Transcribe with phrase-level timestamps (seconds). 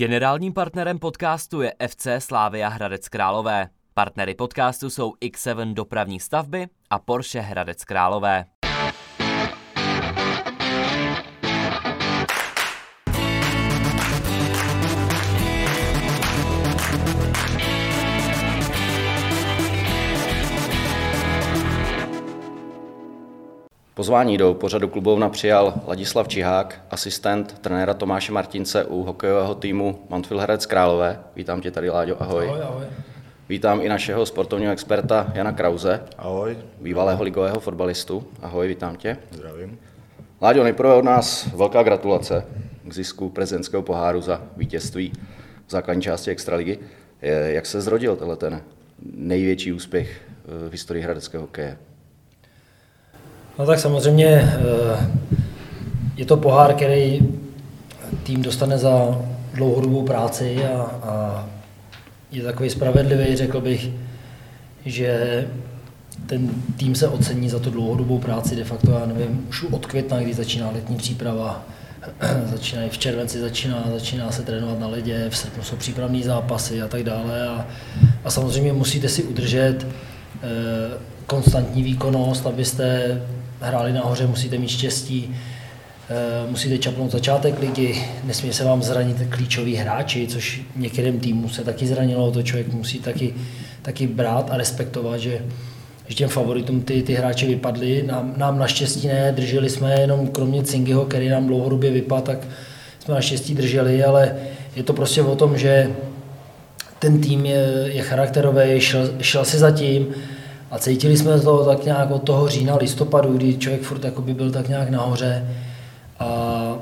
[0.00, 3.68] Generálním partnerem podcastu je FC Slávia Hradec Králové.
[3.94, 8.44] Partnery podcastu jsou X7 dopravní stavby a Porsche Hradec Králové.
[24.00, 30.42] Pozvání do pořadu klubovna přijal Ladislav Čihák, asistent trenéra Tomáše Martince u hokejového týmu Mantville
[30.42, 31.20] Hradec Králové.
[31.36, 32.48] Vítám tě tady, Láďo, ahoj.
[32.48, 32.84] Ahoj, ahoj.
[33.48, 36.56] Vítám i našeho sportovního experta Jana Krauze, Ahoj.
[36.80, 38.24] bývalého ligového fotbalistu.
[38.42, 39.16] Ahoj, vítám tě.
[39.30, 39.78] Zdravím.
[40.42, 42.46] Láďo, nejprve od nás velká gratulace
[42.88, 45.12] k zisku prezidentského poháru za vítězství
[45.66, 46.78] v základní části Extraligy.
[47.46, 48.62] Jak se zrodil tenhle ten
[49.14, 51.78] největší úspěch eh, v historii hradeckého hokeje?
[53.60, 55.10] No tak samozřejmě eh,
[56.16, 57.20] je to pohár, který
[58.22, 59.18] tým dostane za
[59.54, 61.46] dlouhodobou práci a, a
[62.30, 63.90] je takový spravedlivý, řekl bych,
[64.86, 65.44] že
[66.26, 70.18] ten tým se ocení za tu dlouhodobou práci de facto, já nevím, už od května,
[70.20, 71.64] kdy začíná letní příprava,
[72.52, 76.88] začíná v červenci začíná, začíná se trénovat na ledě, v srpnu jsou přípravné zápasy a
[76.88, 77.66] tak dále a,
[78.24, 79.86] a samozřejmě musíte si udržet
[80.42, 83.20] eh, konstantní výkonnost, abyste
[83.60, 85.36] hráli nahoře, musíte mít štěstí,
[86.10, 91.64] eh, musíte čapnout začátek ligy, nesmí se vám zranit klíčoví hráči, což některým týmu se
[91.64, 93.34] taky zranilo, to člověk musí taky,
[93.82, 95.40] taky brát a respektovat, že
[96.10, 98.02] že těm favoritům ty, ty hráči vypadli.
[98.06, 102.38] Nám, nám naštěstí ne, drželi jsme jenom kromě Cingyho, který nám dlouhodobě vypadl, tak
[102.98, 104.36] jsme naštěstí drželi, ale
[104.76, 105.90] je to prostě o tom, že
[106.98, 110.06] ten tým je, je charakterový, šel, šel si za tím
[110.70, 114.50] a cítili jsme to tak nějak od toho října, listopadu, kdy člověk furt jakoby byl
[114.50, 115.48] tak nějak nahoře.
[116.18, 116.78] A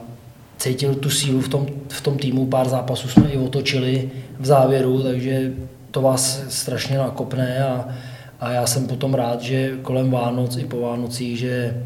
[0.59, 5.03] cítil tu sílu v tom, v tom týmu, pár zápasů jsme i otočili v závěru,
[5.03, 5.53] takže
[5.91, 7.89] to vás strašně nakopne a,
[8.41, 11.83] a já jsem potom rád, že kolem Vánoc i po Vánocích, že,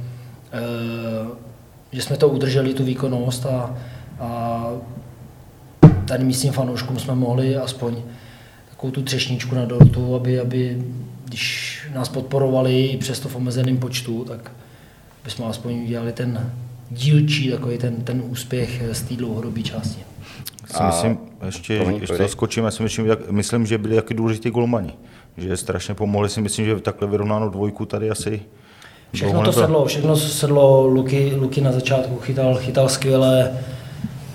[0.53, 1.27] eh,
[1.93, 3.77] že jsme to udrželi, tu výkonnost a,
[4.21, 4.67] a
[6.05, 7.97] tady místním fanouškům jsme mohli aspoň
[8.71, 10.85] takovou tu třešničku na dortu, aby, aby
[11.25, 14.51] když nás podporovali i přesto v omezeném počtu, tak
[15.25, 16.51] bychom aspoň udělali ten
[16.91, 20.03] dílčí takový ten, ten úspěch z té dlouhodobé části.
[20.67, 24.15] Si A- myslím, ještě, Promiň, ještě skočím, já si myslím, jak, myslím, že byli taky
[24.15, 24.93] důležitý golmani.
[25.37, 28.41] Že strašně pomohli si myslím, že takhle vyrovnanou dvojku tady asi
[29.13, 33.51] Všechno to sedlo, všechno sedlo, Luky, Luky na začátku chytal, chytal skvěle,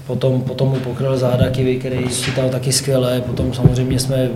[0.08, 4.30] potom, potom mu pokryl záda Kivy, který chytal taky skvěle, potom samozřejmě jsme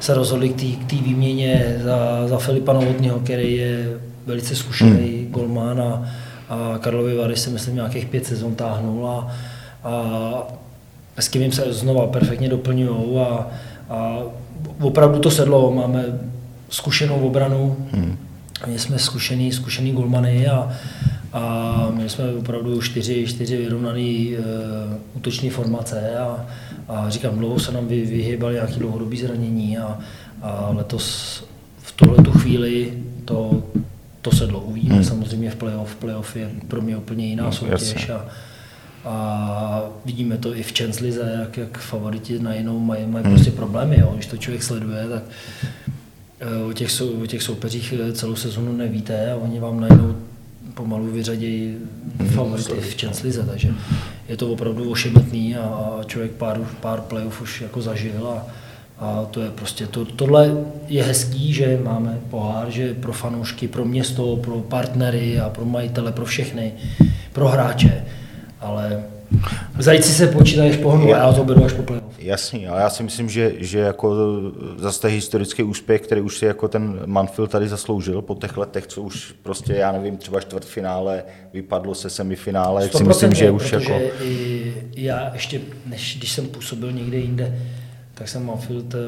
[0.00, 3.88] se rozhodli k té výměně za, za Filipa Novotního, který je
[4.26, 5.30] velice zkušený hmm.
[5.30, 6.04] golman a,
[6.48, 9.36] a Karlovi Vary se myslím nějakých pět sezon táhnul a,
[9.84, 9.92] a
[11.18, 13.46] s Kivym se znova perfektně doplňují a,
[13.90, 14.18] a
[14.80, 16.04] opravdu to sedlo, máme
[16.70, 18.18] zkušenou obranu, hmm.
[18.66, 20.72] My jsme zkušený, zkušený golmany a,
[21.36, 24.44] a měli jsme opravdu čtyři, čtyři vyrovnané uh,
[25.14, 26.46] útoční formace a,
[26.88, 29.98] a říkám, dlouho se nám vy, vyhýbaly nějaké dlouhodobé zranění a,
[30.42, 31.44] a letos
[31.82, 32.92] v tuhle tu chvíli
[33.24, 33.62] to,
[34.22, 34.60] to sedlo.
[34.60, 35.04] Uvidíme hmm.
[35.04, 35.96] samozřejmě v playoff.
[35.96, 38.24] Playoff je pro mě úplně jiná No, soutěž a,
[39.04, 44.00] a vidíme to i v League, jak, jak favoriti najednou mají, mají prostě problémy.
[44.00, 44.10] Jo.
[44.14, 45.22] Když to člověk sleduje, tak
[46.40, 46.90] Eh, O těch,
[47.22, 50.16] o těch soupeřích celou sezonu nevíte a oni vám najednou
[50.76, 51.76] pomalu vyřadějí
[52.34, 53.68] favority v League, takže
[54.28, 58.46] je to opravdu ošemetný a, a člověk pár, pár playoff už jako zažil a,
[58.98, 60.56] a to je prostě, to, tohle
[60.88, 66.12] je hezký, že máme pohár, že pro fanoušky, pro město, pro partnery a pro majitele,
[66.12, 66.72] pro všechny,
[67.32, 68.04] pro hráče,
[68.60, 69.04] ale
[69.78, 72.18] zajíci se počítají až po honu a já to beru až po playoff.
[72.18, 74.16] Jasný, ale já si myslím, že, že jako
[74.76, 78.86] zase ten historický úspěch, který už si jako ten Manfield tady zasloužil po těch letech,
[78.86, 83.72] co už prostě, já nevím, třeba čtvrtfinále, vypadlo se semifinále, jak si myslím, že už
[83.72, 84.00] jako...
[84.22, 87.58] i já ještě, než když jsem působil někde jinde,
[88.14, 88.98] tak jsem Manfield eh,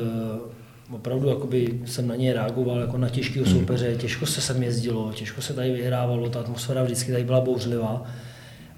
[0.95, 3.59] opravdu jakoby jsem na něj reagoval jako na těžkého Hmm.
[3.59, 8.07] soupeře, těžko se sem jezdilo, těžko se tady vyhrávalo, ta atmosféra vždycky tady byla bouřlivá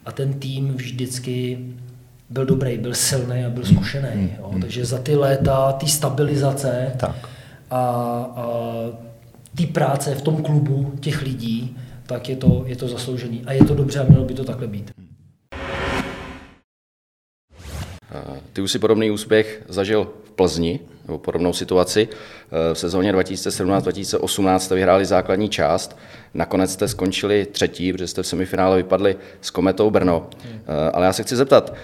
[0.06, 1.58] a ten tým vždycky
[2.31, 4.32] byl dobrý, byl silný a byl zkušený.
[4.38, 4.55] Jo?
[4.61, 6.99] Takže za ty léta, ty stabilizace Hmm.
[6.99, 7.29] Tak.
[7.70, 7.81] a,
[8.37, 8.47] a
[9.56, 11.76] ty práce v tom klubu těch lidí,
[12.06, 13.43] tak je to, je to zasloužený.
[13.47, 14.91] A je to dobře a mělo by to takhle být.
[18.53, 20.81] Ty už si podobný úspěch zažil v Plzni,
[21.11, 22.09] nebo podobnou situaci.
[22.11, 25.99] Eh, V sezóně 2017-2018 jste vyhráli základní část,
[26.35, 30.31] nakonec jste skončili třetí, protože jste v semifinále vypadli s Kometou Brno.
[30.45, 31.75] Eh, Ale já se chci zeptat,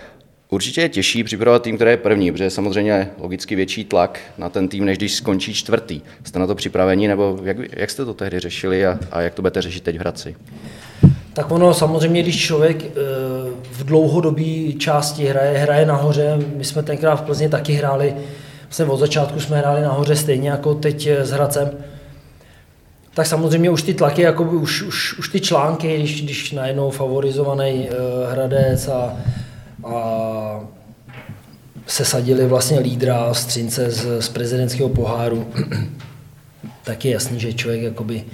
[0.50, 4.49] Určitě je těžší připravovat tým, který je první, protože je samozřejmě logicky větší tlak na
[4.49, 6.00] ten tým, než když skončí čtvrtý.
[6.25, 9.43] Jste na to připraveni, nebo jak, jak jste to tehdy řešili a, a jak to
[9.43, 10.37] budete řešit teď v Hradci?
[11.32, 12.90] Tak ono samozřejmě, když člověk eh,
[13.70, 18.14] v dlouhodobé části hraje, hraje nahoře, my jsme tenkrát v Plzni taky hráli,
[18.66, 21.70] vlastně od začátku jsme hráli nahoře stejně jako teď s Hradcem,
[23.14, 27.88] tak samozřejmě už ty tlaky, jako už, už, už ty články, když, když najednou favorizovaný
[27.88, 29.16] uh, Hradec a,
[29.84, 30.60] a
[31.86, 35.46] se sadili vlastně lídra Střince z, z prezidentského poháru,
[36.84, 38.24] tak je jasný, že člověk jakoby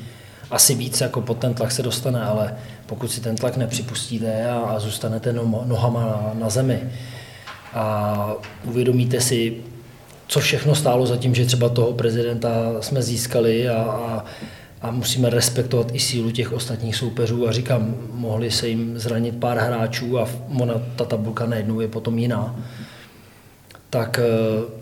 [0.51, 2.55] asi víc jako pod ten tlak se dostane, ale
[2.87, 5.33] pokud si ten tlak nepřipustíte a, a zůstanete
[5.65, 6.81] nohama na, na zemi
[7.75, 9.57] a uvědomíte si,
[10.33, 14.25] co všechno stálo za tím, že třeba toho prezidenta jsme získali a, a
[14.83, 19.59] a musíme respektovat i sílu těch ostatních soupeřů a říkám, mohli se jim zranit pár
[19.59, 22.57] hráčů a ona, ta tabulka najednou je potom jiná.
[23.91, 24.25] Tak eh,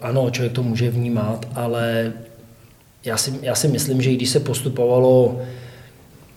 [0.00, 2.12] ano, člověk to může vnímat, ale
[3.04, 5.42] já si, já si myslím, že i když se postupovalo,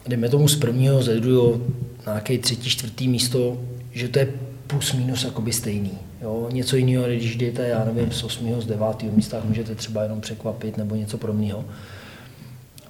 [0.08, 1.62] dejme tomu z prvního, ze druhého,
[2.08, 3.58] na nějaké třetí, čtvrtý místo,
[3.92, 4.28] že to je
[4.68, 5.98] plus minus jakoby stejný.
[6.24, 6.50] Jo?
[6.52, 10.78] Něco jiného, když jdete, já nevím, z osmého, z devátého místa, můžete třeba jenom překvapit
[10.78, 11.66] nebo něco podobného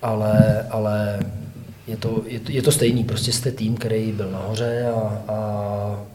[0.03, 1.19] ale, ale
[1.87, 6.05] je, to, je, to, je to stejný, prostě jste tým, který byl nahoře a, a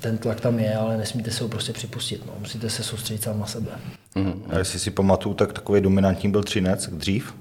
[0.00, 2.32] ten tlak tam je, ale nesmíte se ho prostě připustit, no.
[2.40, 3.70] musíte se soustředit sám na sebe.
[4.16, 4.34] Mm-hmm.
[4.48, 7.34] A jestli si pamatuju, tak takový dominantní byl Třinec dřív,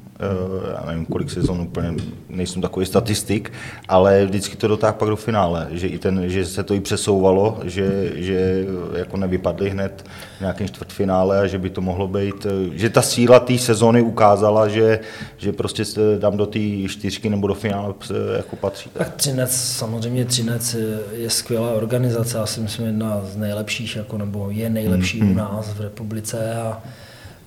[0.76, 1.94] já nevím, kolik sezon úplně,
[2.30, 3.52] nejsem takový statistik,
[3.88, 7.60] ale vždycky to dotáhl pak do finále, že, i ten, že se to i přesouvalo,
[7.64, 8.66] že, že
[8.96, 10.06] jako nevypadli hned
[10.38, 14.02] v nějakém čtvrtfinále a že by to mohlo být, eh, že ta síla té sezony
[14.02, 15.00] ukázala, že,
[15.38, 18.90] že prostě se tam do té čtyřky nebo do finále eh, jako patří.
[18.94, 20.76] Tak Třinec, samozřejmě Třinec
[21.12, 25.34] je skvělá organizace, já si myslím jedna z nejlepších, jako, nebo je nejlepší mm, mm.
[25.34, 26.84] u nás v republice a,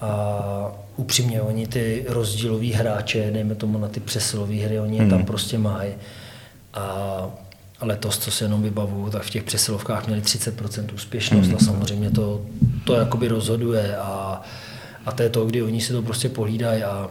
[0.00, 5.18] a upřímně, oni ty rozdílové hráče, dejme tomu na ty přesilové hry, oni je tam
[5.18, 5.26] hmm.
[5.26, 5.92] prostě mají.
[6.74, 7.30] A
[7.80, 11.56] letos, co se jenom vybavu, tak v těch přesilovkách měli 30% úspěšnost hmm.
[11.56, 12.42] a samozřejmě to,
[12.84, 14.42] to jakoby rozhoduje a,
[15.06, 17.10] a to je to, kdy oni si to prostě pohlídají a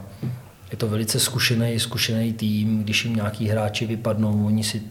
[0.72, 4.82] je to velice zkušený, zkušený tým, když jim nějaký hráči vypadnou, oni si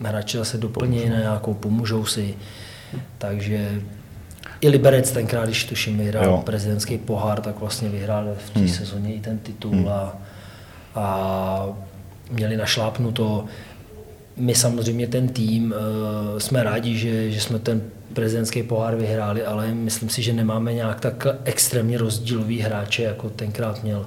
[0.00, 2.34] hráči zase doplní na nějakou, pomůžou si,
[3.18, 3.82] takže
[4.60, 6.42] i Liberec tenkrát, když tuším vyhrál jo.
[6.46, 8.68] prezidentský pohár, tak vlastně vyhrál v té hmm.
[8.68, 9.88] sezóně i ten titul hmm.
[9.88, 10.18] a,
[10.94, 11.66] a
[12.30, 13.44] měli našlápnuto.
[14.36, 15.74] My samozřejmě ten tým
[16.32, 17.82] uh, jsme rádi, že, že jsme ten
[18.12, 23.82] prezidentský pohár vyhráli, ale myslím si, že nemáme nějak tak extrémně rozdílový hráče, jako tenkrát
[23.82, 24.06] měl,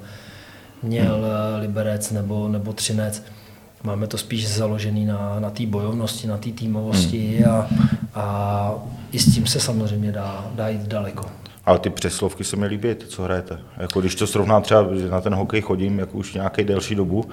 [0.84, 1.62] měl hmm.
[1.62, 3.24] Liberec nebo, nebo Třinec.
[3.84, 7.52] Máme to spíš založený na, na té bojovnosti, na té týmovosti hmm.
[7.52, 7.68] a,
[8.16, 8.76] a
[9.12, 11.26] i s tím se samozřejmě dá, dá jít daleko.
[11.66, 13.60] Ale ty přeslovky se mi líbí, ty, co hrajete.
[13.78, 17.26] Jako když to srovnám třeba, že na ten hokej chodím jako už nějaký delší dobu,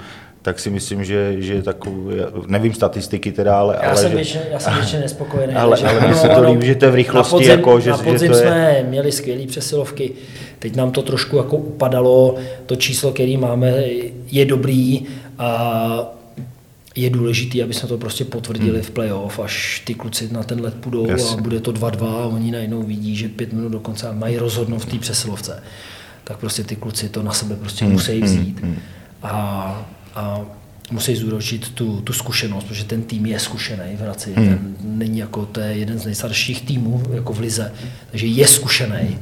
[0.43, 2.17] tak si myslím, že, že takový,
[2.47, 3.79] nevím statistiky teda, ale...
[3.83, 5.55] Já ale jsem, většině, já jsem většině nespokojený.
[5.55, 7.81] Ale, že, ale mně se to líbí, že to je v rychlosti, na podzim, jako,
[7.81, 8.43] že, na podzim že to je...
[8.43, 10.13] jsme měli skvělé přesilovky,
[10.59, 12.37] teď nám to trošku jako upadalo,
[12.67, 13.71] to číslo, který máme,
[14.31, 15.07] je dobrý
[15.39, 16.18] a
[17.03, 18.83] je důležité, aby jsme to prostě potvrdili hmm.
[18.83, 21.33] v playoff, až ty kluci na ten let půjdou yes.
[21.33, 24.79] a bude to 2-2 a oni najednou vidí, že pět minut do konce mají rozhodnout
[24.79, 25.63] v té přesilovce.
[26.25, 27.95] Tak prostě ty kluci to na sebe prostě hmm.
[27.95, 28.61] musí hmm, vzít.
[28.63, 28.77] Hmm.
[29.23, 29.33] A,
[30.15, 30.41] a
[30.91, 34.33] musí zúročit tu, tu zkušenost, protože ten tým je zkušený v Hradci.
[34.37, 34.49] Hmm.
[34.49, 37.73] Ten není jako, to je jeden z nejstarších týmů jako v Lize,
[38.11, 39.19] takže je zkušený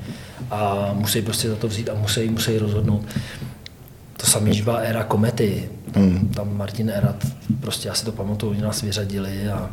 [0.50, 3.04] a musí prostě za to vzít a musí, musí rozhodnout.
[4.16, 6.28] To samé, když byla éra komety, tam, hmm.
[6.28, 7.26] tam Martin Erat,
[7.60, 9.70] prostě já si to pamatuju, oni nás vyřadili a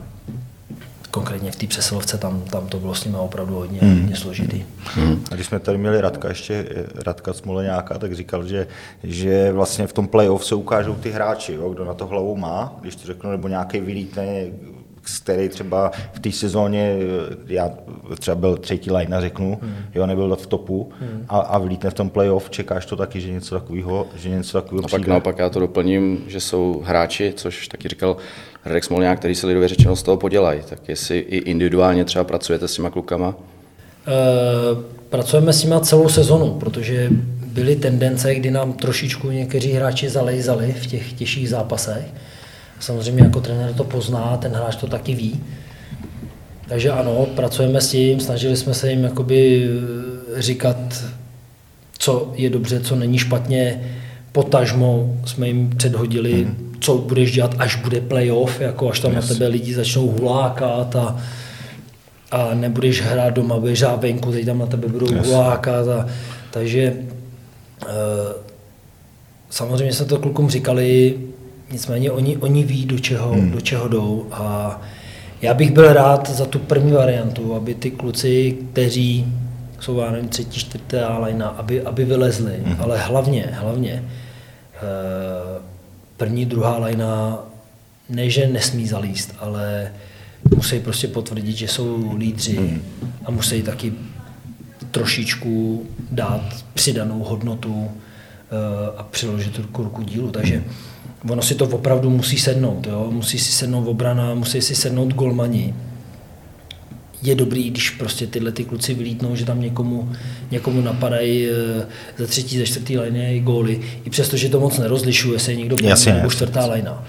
[1.12, 4.00] konkrétně v té přesilovce tam, tam to bylo s nimi opravdu hodně, hmm.
[4.02, 4.64] hodně složitý.
[4.96, 5.24] Hmm.
[5.32, 6.66] A když jsme tady měli Radka ještě,
[7.06, 8.68] Radka Smoleňáka, tak říkal, že,
[9.04, 12.76] že vlastně v tom playoff se ukážou ty hráči, jo, kdo na to hlavu má,
[12.82, 14.46] když to řeknu, nebo nějaký vylítne
[15.04, 16.96] který třeba v té sezóně,
[17.48, 17.72] já
[18.20, 19.76] třeba byl třetí line, řeknu, hmm.
[19.96, 21.26] jo, nebyl v topu hmm.
[21.30, 24.82] a, a vlítne v tom playoff, čekáš to taky, že něco takového, že něco takového
[24.82, 25.10] no přijde?
[25.10, 28.18] naopak já to doplním, že jsou hráči, což taky říkal
[28.66, 32.68] Radek Smolňák, který se lidově řečeno z toho podělají, tak jestli i individuálně třeba pracujete
[32.68, 33.28] s těma klukama?
[33.28, 37.10] Uh, pracujeme s nimi celou sezonu, protože
[37.46, 42.06] byly tendence, kdy nám trošičku někteří hráči zalejzali v těch těžších zápasech
[42.84, 45.44] Samozřejmě jako trenér to pozná, ten hráč to taky ví.
[46.68, 49.70] Takže ano, pracujeme s tím, snažili jsme se jim jakoby
[50.38, 51.04] eh, říkat,
[51.98, 53.94] co je dobře, co není špatně.
[54.32, 56.76] Potažmo jsme jim předhodili, hmm.
[56.80, 59.30] co budeš dělat, až bude playoff, jako až tam yes.
[59.30, 61.18] na tebe lidi začnou hulákat a,
[62.32, 65.88] a nebudeš hrát doma, budeš hrát venku, teď tam na tebe budou hulákat.
[65.88, 66.08] A,
[66.52, 66.94] takže e,
[69.50, 71.18] samozřejmě jsme to klukům říkali,
[71.74, 73.52] nicméně oni, oni ví, do čeho, hmm.
[73.52, 74.82] do čeho jdou a
[75.42, 79.26] já bych byl rád za tu první variantu, aby ty kluci, kteří
[79.80, 82.76] jsou, já nevím, třetí, čtvrtá lajna, aby, aby vylezli, hmm.
[82.80, 84.04] ale hlavně, hlavně
[84.76, 85.62] eh,
[86.18, 87.40] první, druhá lajna
[88.10, 89.92] ne, že nesmí zalíst, ale
[90.56, 92.82] musí prostě potvrdit, že jsou lídři hmm.
[93.26, 93.94] a musí taky
[94.92, 100.32] trošičku dát přidanou hodnotu eh, a přiložit ruku, ruku dílu.
[100.32, 100.64] Takže
[101.30, 102.88] ono si to opravdu musí sednout.
[102.88, 103.08] Jo?
[103.12, 105.74] Musí si sednout obrana, musí si sednout golmani.
[107.22, 110.12] Je dobrý, když prostě tyhle ty kluci vylítnou, že tam někomu,
[110.52, 111.86] někomu napadají eh,
[112.18, 115.76] ze třetí, ze čtvrtý liny góly, i přesto, že to moc nerozlišuje, jestli je někdo
[115.76, 117.04] první nebo čtvrtá lajna.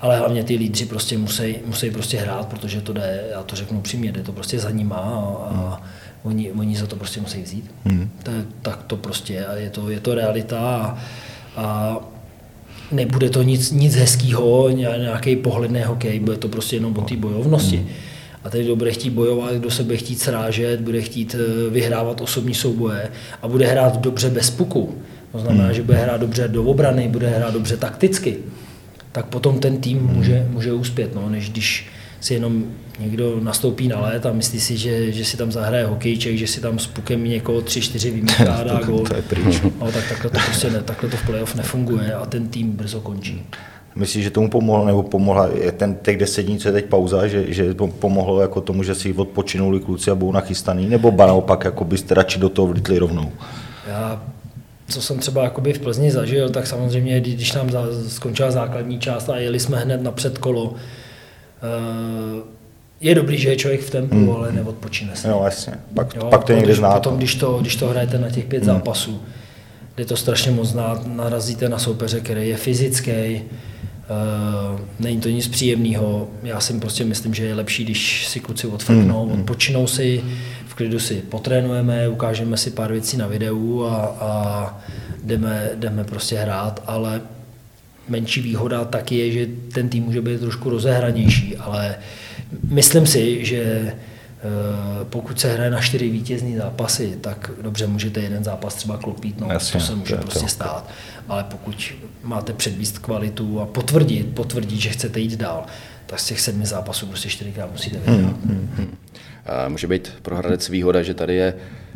[0.00, 3.80] Ale hlavně ty lídři prostě musí, musí prostě hrát, protože to jde, já to řeknu
[3.80, 5.08] přímě, jde to prostě za nima a,
[5.54, 5.82] a
[6.22, 7.70] oni, oni za to prostě musí vzít.
[7.84, 8.10] Hmm.
[8.22, 8.30] To,
[8.62, 10.98] tak to prostě je, a je to, je to realita a,
[11.56, 11.98] a
[12.92, 17.76] nebude to nic, nic hezkého, nějaký pohledný hokej, bude to prostě jenom o té bojovnosti.
[17.76, 17.88] Hmm.
[18.44, 22.20] A teď kdo bude chtít bojovat, kdo se bude chtít srážet, bude chtít eh, vyhrávat
[22.20, 23.08] osobní souboje
[23.42, 24.94] a bude hrát dobře bez puku.
[25.32, 25.74] To znamená, hmm.
[25.74, 28.36] že bude hrát dobře do obrany, bude hrát dobře takticky.
[29.12, 31.86] Tak potom ten tým může, může uspět, no, než když
[32.20, 32.64] si jenom
[32.98, 36.60] někdo nastoupí na let a myslí si, že, že si tam zahraje hokejček, že si
[36.60, 38.98] tam s pukem někoho tři, čtyři vymíchá a dá gol.
[38.98, 39.62] to je pryč.
[39.80, 43.00] No, tak takhle to prostě ne, takhle to v playoff nefunguje a ten tým brzo
[43.00, 43.42] končí.
[43.94, 47.26] Myslíš, že tomu pomohlo, nebo pomohla je ten těch deset dní, co je teď pauza,
[47.26, 51.64] že, že pomohlo jako tomu, že si odpočinuli kluci a budou nachystaný, nebo ba naopak,
[51.64, 53.32] jako byste radši do toho vlítli rovnou?
[53.88, 54.22] Já
[54.88, 57.70] co jsem třeba jakoby v Plzni zažil, tak samozřejmě, když nám
[58.08, 60.74] skončila základní část a jeli jsme hned na předkolo,
[61.62, 62.42] Eh,
[63.00, 64.30] je dobrý, že je člověk v tempu, hmm.
[64.30, 65.28] ale neodpočine se.
[65.28, 65.72] Jo, jasně.
[65.94, 66.92] Pak, jo, pak to někdy zná.
[66.92, 68.66] Potom, když to, když to hrajete na těch pět hmm.
[68.66, 69.22] zápasů,
[69.94, 75.48] kde to strašně moc zná, narazíte na soupeře, který je fyzický, uh, není to nic
[75.48, 76.28] příjemného.
[76.42, 79.40] Já si prostě myslím, že je lepší, když si kluci odfrknou, hmm.
[79.40, 80.24] odpočinou si,
[80.66, 84.80] v klidu si potrénujeme, ukážeme si pár věcí na videu a, a
[85.24, 87.20] jdeme, jdeme prostě hrát, ale
[88.08, 91.94] menší výhoda taky je, že ten tým může být trošku rozehranější, ale
[92.68, 93.94] myslím si, že eh,
[95.04, 99.48] pokud se hraje na čtyři vítězní zápasy, tak dobře můžete jeden zápas třeba klopít, no,
[99.52, 100.48] Jasně, to se může to prostě to.
[100.48, 100.90] stát.
[101.28, 105.66] Ale pokud máte předvíst kvalitu a potvrdit, potvrdit, že chcete jít dál,
[106.06, 108.44] tak z těch sedmi zápasů prostě čtyřikrát musíte vyhrát.
[108.44, 108.96] Hmm, hmm, hmm.
[109.68, 111.54] Může být pro Hradec výhoda, že tady je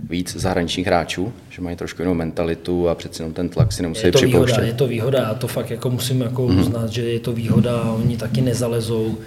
[0.09, 4.07] víc zahraničních hráčů, že mají trošku jinou mentalitu a přeci jenom ten tlak si nemusí
[4.07, 4.57] je to připouštět.
[4.57, 6.61] Výhoda, je to výhoda, já to fakt jako musím jako mm-hmm.
[6.61, 9.19] uznat, že je to výhoda, oni taky nezalezou,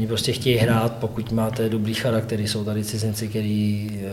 [0.00, 4.08] oni prostě chtějí hrát, pokud máte dobrý charakter, jsou tady cizinci, který eh,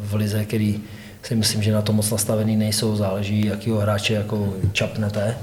[0.00, 0.80] v lize, který
[1.22, 5.36] si myslím, že na to moc nastavený nejsou, záleží, jakýho hráče jako čapnete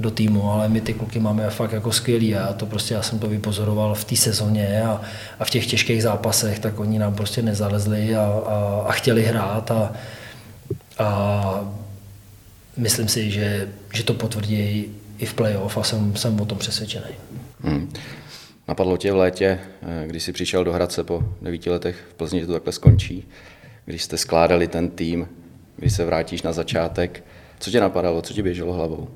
[0.00, 3.18] do týmu, ale my ty kluky máme fakt jako skvělý a to prostě já jsem
[3.18, 5.00] to vypozoroval v té sezóně a,
[5.38, 9.70] a v těch těžkých zápasech, tak oni nám prostě nezalezli a, a, a chtěli hrát
[9.70, 9.92] a,
[10.98, 11.72] a
[12.76, 14.84] myslím si, že, že to potvrdí
[15.18, 17.10] i v playoff a jsem, jsem o tom přesvědčený.
[17.62, 17.92] Hmm.
[18.68, 22.46] Napadlo tě v létě, eh, když jsi přišel do Hradce po devíti letech v Plzni,
[22.46, 23.28] to takhle skončí,
[23.84, 25.28] když jste skládali ten tým,
[25.76, 27.24] když se vrátíš na začátek,
[27.58, 29.08] co tě napadalo, co ti běželo hlavou?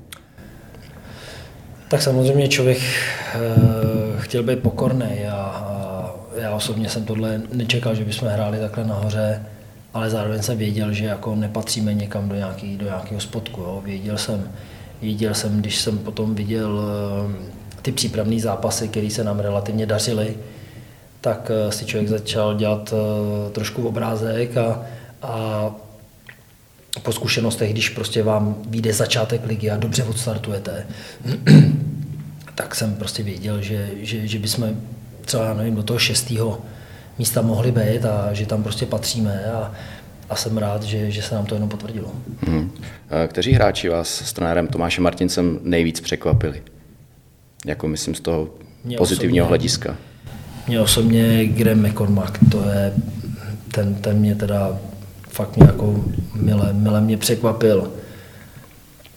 [1.89, 5.67] Tak samozřejmě člověk uh, chtěl být pokorný a,
[6.35, 9.45] já osobně jsem tohle nečekal, že bychom hráli takhle nahoře,
[9.93, 13.61] ale zároveň jsem věděl, že jako nepatříme někam do, nějaký, do nějakého spodku.
[13.61, 13.81] Jo.
[13.85, 14.51] Věděl, jsem,
[15.01, 16.71] věděl jsem, když jsem potom viděl
[17.25, 20.35] uh, ty přípravné zápasy, které se nám relativně dařily,
[21.21, 24.81] tak uh, si člověk začal dělat uh, trošku obrázek a,
[25.21, 25.71] a
[27.03, 30.87] po zkušenostech, když prostě vám vyjde začátek ligy a dobře odstartujete,
[32.55, 34.69] tak jsem prostě věděl, že, že, že bychom
[35.25, 36.61] třeba, nevím, do toho šestého
[37.19, 39.71] místa mohli být a že tam prostě patříme a,
[40.29, 42.11] a jsem rád, že, že se nám to jenom potvrdilo.
[42.47, 42.71] Hmm.
[43.27, 46.61] Kteří hráči vás s trenérem Tomášem Martincem nejvíc překvapili?
[47.65, 48.49] Jako myslím z toho
[48.83, 49.97] mě pozitivního osobně, hlediska.
[50.67, 52.93] Mě osobně Graham McCormack, to je,
[53.71, 54.77] ten, ten mě teda
[55.29, 57.91] fakt mě jako mile, mile mě překvapil.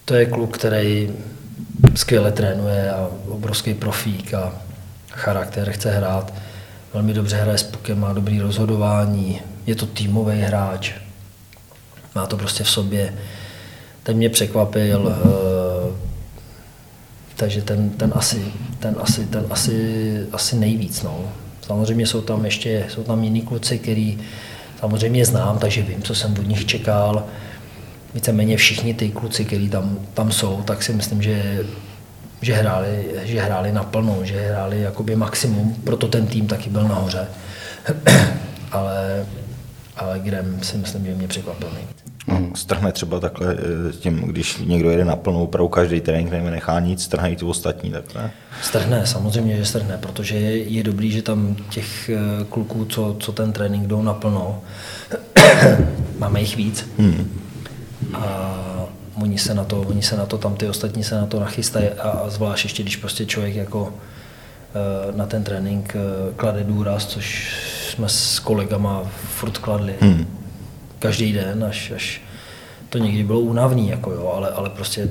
[0.05, 1.11] To je kluk, který
[1.95, 4.53] skvěle trénuje a obrovský profík a
[5.11, 6.35] charakter, chce hrát.
[6.95, 10.93] Velmi dobře hraje s pukem, má dobrý rozhodování, je to týmový hráč,
[12.15, 13.15] má to prostě v sobě.
[14.03, 15.25] Ten mě překvapil, eh,
[17.37, 21.03] takže ten, ten, asi, ten, asi, ten asi, asi nejvíc.
[21.03, 21.33] No.
[21.67, 24.19] Samozřejmě jsou tam ještě jsou tam jiní kluci, který
[24.81, 27.27] samozřejmě znám, takže vím, co jsem od nich čekal.
[28.15, 31.65] Víceméně všichni ty kluci, kteří tam, tam jsou, tak si myslím, že
[32.45, 37.29] že hráli, že hráli naplno, že hráli jakoby maximum, proto ten tým taky byl nahoře.
[38.71, 39.27] ale,
[39.97, 42.04] ale Grem si myslím, že mě překvapil nejvíc.
[42.27, 46.81] No, strhne třeba takhle eh, tím, když někdo jede na plnou opravdu každý trénink nechá
[46.81, 48.31] nic, strhne i tu ostatní takhle?
[48.63, 53.33] Strhne, samozřejmě, že strhne, protože je, je dobrý, že tam těch eh, kluků, co, co
[53.33, 54.63] ten trénink jdou naplno,
[56.19, 56.91] máme jich víc.
[56.99, 57.41] Hmm.
[58.15, 58.55] A
[59.23, 61.89] oni se na to, oni se na to, tam ty ostatní se na to nachystají
[61.89, 65.97] a, a zvlášť ještě, když prostě člověk jako eh, na ten trénink
[66.37, 67.57] klade důraz, což
[67.91, 69.95] jsme s kolegama furt kladli.
[70.01, 70.44] Hmm
[71.05, 72.21] každý den, až, až
[72.89, 75.09] to někdy bylo únavný, jako jo, ale, ale prostě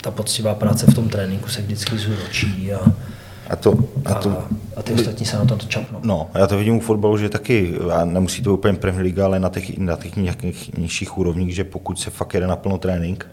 [0.00, 2.92] ta poctivá práce v tom tréninku se vždycky zúročí a,
[3.50, 5.98] a, to, a, to, a, a ty ostatní se na to čapnou.
[6.02, 9.40] No, já to vidím u fotbalu, že taky, a nemusí to úplně Premier League, ale
[9.40, 13.26] na těch, na těch nějakých nižších úrovních, že pokud se fakt jede na plno trénink,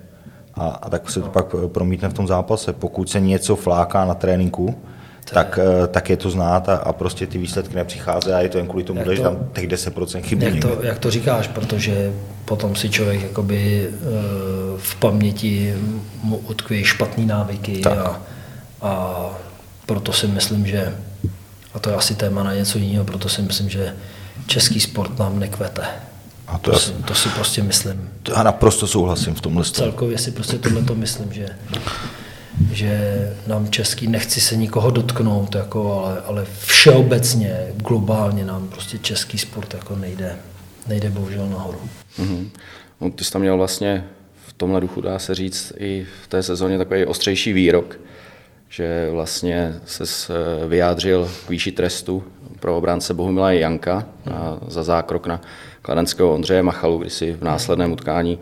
[0.54, 2.74] a, a tak se to pak promítne v tom zápase.
[2.74, 4.76] Pokud se něco fláká na tréninku,
[5.24, 8.58] tak, eh, tak je to znát a, a prostě ty výsledky nepřicházejí a je to
[8.58, 10.46] jen kvůli tomu, že tam těch 10% chybí.
[10.46, 12.14] Jak to, jak to říkáš, protože
[12.46, 14.00] potom si člověk jakoby eh,
[14.78, 15.76] v paměti
[16.24, 18.22] mu utkví špatný návyky a,
[18.82, 19.30] a
[19.86, 20.96] proto si myslím, že,
[21.74, 23.96] a to je asi téma na něco jiného, proto si myslím, že
[24.48, 25.84] český sport nám nekvete.
[26.48, 28.10] A to, to, si, to si prostě myslím.
[28.36, 29.64] Já naprosto souhlasím v tomhle.
[29.64, 31.50] Celkově si prostě tohle to myslím, že
[32.72, 39.38] že nám český, nechci se nikoho dotknout, jako, ale, ale všeobecně, globálně nám prostě český
[39.38, 40.36] sport jako nejde,
[40.88, 41.80] nejde bohužel nahoru.
[42.20, 42.50] Mm-hmm.
[43.02, 44.06] No, ty jsi tam měl vlastně
[44.48, 48.00] v tomhle duchu, dá se říct, i v té sezóně takový ostřejší výrok,
[48.70, 50.34] že vlastně se
[50.68, 52.24] vyjádřil k výši trestu
[52.60, 55.42] pro obránce Bohumila Janka a za zákrok na
[55.82, 58.40] kladenského Ondřeje Machalu, kdy si v následném utkání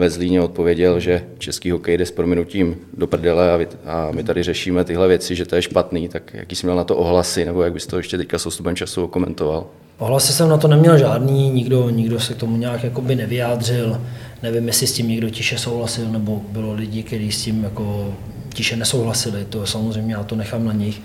[0.00, 4.24] ve Zlíně odpověděl, že český hokej jde s prominutím do prdele a, vy, a my
[4.24, 7.44] tady řešíme tyhle věci, že to je špatný, tak jaký jsi měl na to ohlasy,
[7.44, 9.66] nebo jak bys to ještě teďka s ostupem času komentoval?
[9.98, 14.00] Ohlasy jsem na to neměl žádný, nikdo, nikdo se k tomu nějak jakoby nevyjádřil,
[14.42, 18.14] nevím, jestli s tím někdo tiše souhlasil, nebo bylo lidi, kteří s tím jako
[18.54, 21.00] tiše nesouhlasili, to samozřejmě já to nechám na nich.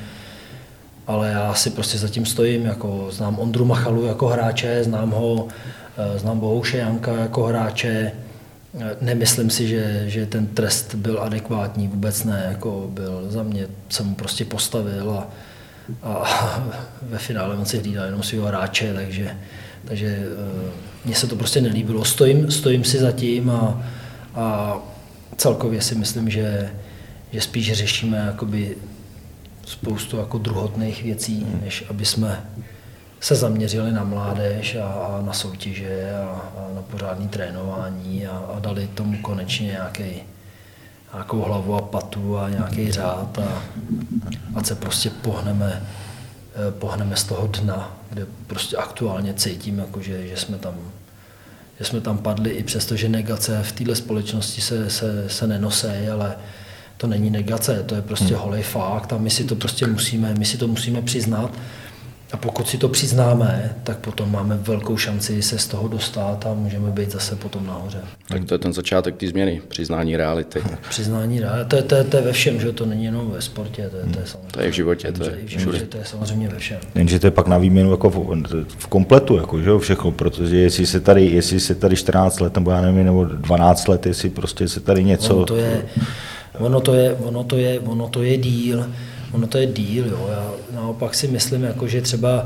[1.08, 5.48] Ale já si prostě zatím stojím, jako znám Ondru Machalu jako hráče, znám ho,
[5.98, 8.12] eh, znám Bohouše Janka jako hráče,
[9.02, 14.06] Nemyslím si, že, že ten trest byl adekvátní, vůbec ne, jako byl za mě, jsem
[14.06, 15.28] mu prostě postavil a,
[16.04, 16.24] a
[17.02, 19.38] ve finále on si hlídal jenom svého hráče, takže,
[19.86, 20.72] takže eh,
[21.06, 22.06] mně se to prostě nelíbilo.
[22.06, 23.84] Stojím, stojím si za tím a,
[24.36, 24.78] a
[25.38, 26.72] celkově si myslím, že,
[27.32, 28.78] že spíš řešíme jakoby
[29.66, 32.44] spoustu jako druhotných věcí, než aby jsme
[33.26, 38.60] se zaměřili na mládež a, a na soutěže a, a na pořádné trénování a, a
[38.60, 40.04] dali tomu konečně nějaký,
[41.14, 43.64] nějakou hlavu a patu a nějaký řád a
[44.56, 45.84] ať se prostě pohneme,
[46.56, 50.76] eh, pohneme z toho dna, kde prostě aktuálně cítím, jako že, že jsme tam
[51.80, 56.10] že jsme tam padli i přesto, že negace v této společnosti se, se, se nenosí,
[56.14, 56.36] ale
[56.98, 58.44] to není negace, to je prostě hmm.
[58.44, 61.52] holej fakt a my si to prostě musíme, my si to musíme přiznat
[62.36, 66.54] a pokud si to přiznáme, tak potom máme velkou šanci se z toho dostat a
[66.54, 67.98] můžeme být zase potom nahoře.
[68.28, 70.64] Tak to je ten začátek té změny, přiznání reality.
[70.90, 73.42] Přiznání reality, to je, to, je, to je ve všem, že to není jenom ve
[73.42, 74.52] sportě, to je, to je samozřejmě.
[74.52, 76.78] To je v životě, to je, v životě, to je samozřejmě ve všem.
[76.96, 80.58] Jenže to je pak na výměnu jako v, v kompletu, jako, že jo, všechno, protože
[80.58, 84.30] jestli se tady, jestli se tady 14 let, nebo já nevím, nebo 12 let, jestli
[84.30, 85.36] prostě se tady něco...
[85.36, 85.86] Ono to je,
[86.60, 88.86] ono to je, ono to je, ono to je díl,
[89.36, 90.28] ono to je díl, jo.
[90.32, 92.44] Já naopak si myslím, jako, že třeba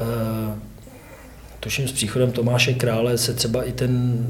[0.00, 0.54] uh,
[1.60, 4.26] tuším s příchodem Tomáše Krále se třeba i ten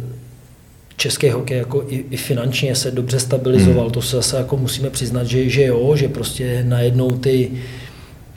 [0.97, 3.85] český hokej jako i, i finančně se dobře stabilizoval.
[3.85, 3.93] Hmm.
[3.93, 7.51] To se zase jako musíme přiznat, že, že jo, že prostě najednou ty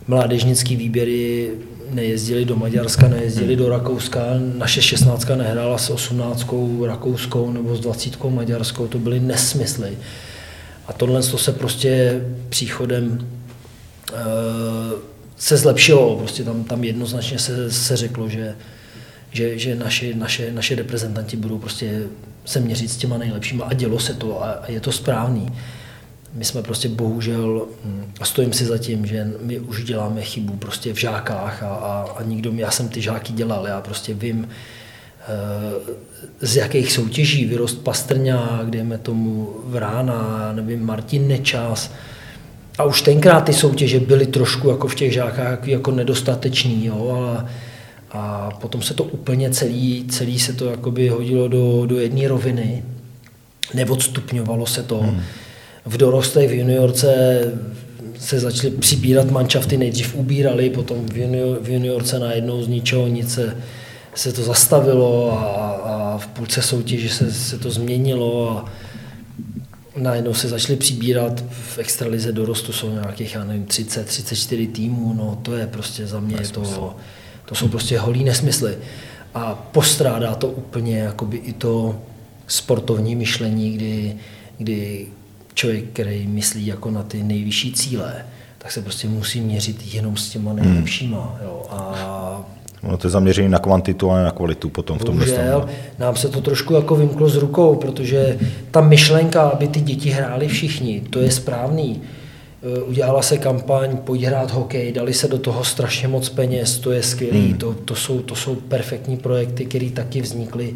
[0.07, 1.49] mládežnický výběry
[1.91, 4.21] nejezdili do Maďarska, nejezdili do Rakouska,
[4.57, 6.47] naše 16 nehrála s 18
[6.85, 9.97] rakouskou nebo s 20 maďarskou, to byly nesmysly.
[10.87, 13.29] A tohle se prostě příchodem
[14.13, 14.13] eh,
[15.37, 16.17] se zlepšilo.
[16.17, 18.55] Prostě tam, tam jednoznačně se, se řeklo, že,
[19.31, 22.03] že, že naši, naše, naše reprezentanti budou prostě
[22.45, 25.53] se měřit s těma nejlepšíma a dělo se to a, je to správný.
[26.33, 30.57] My jsme prostě bohužel, hm, a stojím si za tím, že my už děláme chybu
[30.57, 34.47] prostě v žákách a, a, a nikdo, já jsem ty žáky dělal, já prostě vím,
[36.41, 41.91] z jakých soutěží vyrost Pastrňák, dejme tomu Vrána, nevím, Martin Nečas,
[42.77, 47.45] a už tenkrát ty soutěže byly trošku jako v těch žákách jako nedostateční, jo, ale
[48.13, 52.83] a potom se to úplně celý, celý se to jakoby hodilo do, do jedné roviny.
[53.73, 54.97] Neodstupňovalo se to.
[54.97, 55.21] Hmm.
[55.85, 57.39] V dorostech, v juniorce
[58.19, 63.33] se začaly přibírat manšafty, nejdřív ubírali, potom v, junior, v juniorce najednou z ničeho nic
[63.33, 63.57] se,
[64.15, 68.65] se to zastavilo a, a v půlce soutěže se, se to změnilo a
[69.95, 75.39] najednou se začaly přibírat v extralize dorostu jsou nějakých, já nevím, 30, 34 týmů, no
[75.41, 76.95] to je prostě za mě to,
[77.45, 78.77] to jsou prostě holý nesmysly.
[79.33, 82.01] A postrádá to úplně jakoby i to
[82.47, 84.15] sportovní myšlení, kdy,
[84.57, 85.07] kdy
[85.53, 88.25] člověk, který myslí jako na ty nejvyšší cíle,
[88.57, 90.61] tak se prostě musí měřit jenom s těma hmm.
[90.65, 91.37] nejlepšíma.
[91.43, 91.65] Jo.
[91.69, 92.45] A
[92.83, 95.69] No to je zaměření na kvantitu a na kvalitu potom v tom Bohužel,
[95.99, 98.37] nám se to trošku jako vymklo z rukou, protože
[98.71, 102.01] ta myšlenka, aby ty děti hráli všichni, to je správný.
[102.63, 106.91] Eh, udělala se kampaň, pojď hrát hokej, dali se do toho strašně moc peněz, to
[106.91, 107.57] je skvělý, hmm.
[107.57, 110.75] to, to, jsou, to jsou perfektní projekty, které taky vznikly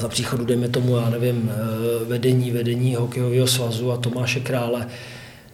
[0.00, 4.86] za příchodu, dejme tomu, já nevím, eh, vedení, vedení hokejového svazu a Tomáše Krále,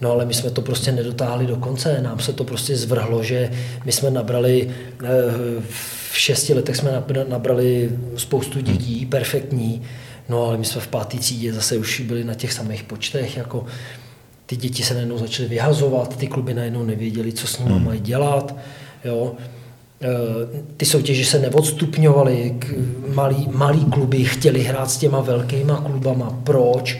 [0.05, 3.51] No ale my jsme to prostě nedotáhli do konce, nám se to prostě zvrhlo, že
[3.85, 4.71] my jsme nabrali,
[5.05, 5.07] eh,
[6.11, 9.83] v šesti letech jsme nabrali spoustu dětí, perfektní,
[10.29, 13.67] no ale my jsme v páté třídě zase už byli na těch samých počtech, jako
[14.47, 17.85] ty děti se najednou začaly vyhazovat, ty kluby najednou nevěděli, co s nimi hmm.
[17.85, 18.57] mají dělat,
[19.05, 19.33] jo.
[20.03, 20.09] Eh,
[20.77, 22.61] ty soutěže se neodstupňovaly,
[23.14, 26.40] malý, malý kluby chtěli hrát s těma velkýma klubama.
[26.45, 26.99] Proč?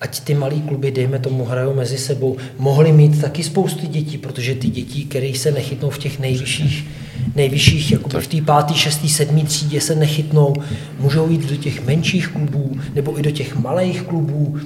[0.00, 4.54] Ať ty malý kluby, dejme tomu, hrajou mezi sebou, mohli mít taky spousty dětí, protože
[4.54, 6.88] ty děti, které se nechytnou v těch nejvyšších,
[7.34, 10.54] nejvyšších jako v té pátý, šestý, sedmý třídě se nechytnou,
[10.98, 14.58] můžou jít do těch menších klubů nebo i do těch malých klubů.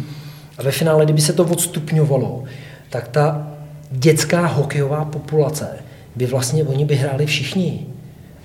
[0.58, 2.44] A ve finále, kdyby se to odstupňovalo,
[2.90, 3.50] tak ta
[3.90, 5.68] dětská hokejová populace
[6.16, 7.86] by vlastně oni by hráli všichni.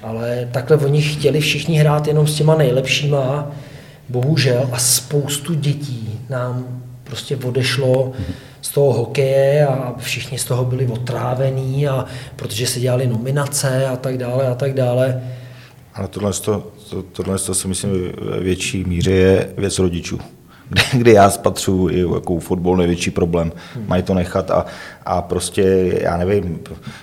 [0.01, 3.51] Ale takhle oni chtěli všichni hrát jenom s těma nejlepšíma,
[4.09, 8.11] bohužel, a spoustu dětí nám prostě odešlo
[8.61, 13.95] z toho hokeje a všichni z toho byli otrávení a protože se dělali nominace a
[13.95, 15.23] tak dále a tak dále.
[15.93, 17.91] Ale tohle, to, to, tohle to si myslím
[18.39, 20.19] větší míře je věc rodičů
[20.69, 23.51] kde, kde já spatřu i jako fotbal největší problém.
[23.75, 23.85] Hmm.
[23.87, 24.65] Mají to nechat a,
[25.05, 26.59] a prostě, já nevím,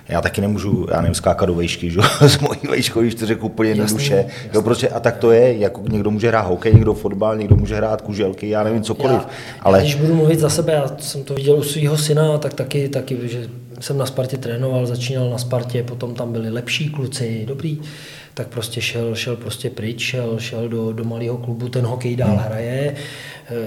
[0.08, 2.00] já taky nemůžu, já nevím, skákat do vejšky, že?
[2.20, 2.38] s
[2.94, 4.24] mojí to řekl úplně jednoduše.
[4.54, 7.76] Jo, prostě, a tak to je, jako někdo může hrát hokej, někdo fotbal, někdo může
[7.76, 9.20] hrát kuželky, já nevím, cokoliv.
[9.20, 9.30] Já,
[9.62, 9.80] ale...
[9.80, 13.18] Když budu mluvit za sebe, já jsem to viděl u svého syna, tak taky, taky,
[13.28, 13.48] že
[13.80, 17.80] jsem na Spartě trénoval, začínal na Spartě, potom tam byli lepší kluci, dobrý,
[18.34, 22.28] tak prostě šel, šel prostě pryč, šel, šel do, do malého klubu, ten hokej dál
[22.28, 22.38] hmm.
[22.38, 22.94] hraje,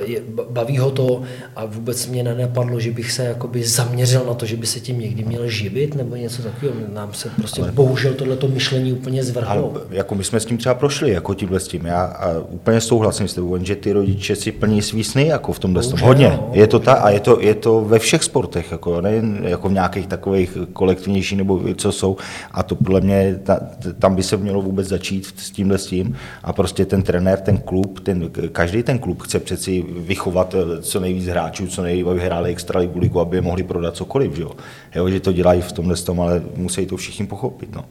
[0.05, 1.21] je, baví ho to
[1.55, 4.99] a vůbec mě nenapadlo, že bych se jakoby zaměřil na to, že by se tím
[4.99, 6.75] někdy měl živit nebo něco takového.
[6.93, 9.71] Nám se prostě ale, bohužel tohleto myšlení úplně zvrhlo.
[9.71, 11.85] Ale jako my jsme s tím třeba prošli, jako tímhle s tím.
[11.85, 15.59] Já a úplně souhlasím s tebou, že ty rodiče si plní svý sny jako v
[15.59, 15.99] tomhle tom.
[15.99, 16.29] Hodně.
[16.29, 19.69] No, je to ta, a je to, je to ve všech sportech, jako, nejen jako
[19.69, 22.17] v nějakých takových kolektivnějších nebo co jsou.
[22.51, 23.59] A to podle mě, ta,
[23.99, 26.15] tam by se mělo vůbec začít s tímhle s tím.
[26.43, 30.99] A prostě ten trenér, ten klub, ten, každý ten klub chce přeci vychovat eh, co
[30.99, 34.51] nejvíc hráčů, co nejvíc vyhráli extraligu ligu, aby je mohli prodat cokoliv, že jo?
[34.95, 37.75] jo že to dělají v tomhle tom, ale musí to všichni pochopit.
[37.75, 37.85] No.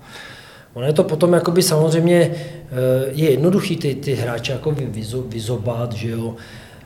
[0.74, 2.70] Ono je to potom jakoby samozřejmě eh,
[3.12, 6.34] je jednoduchý ty, ty hráče jako vyzo, vyzobat, že jo.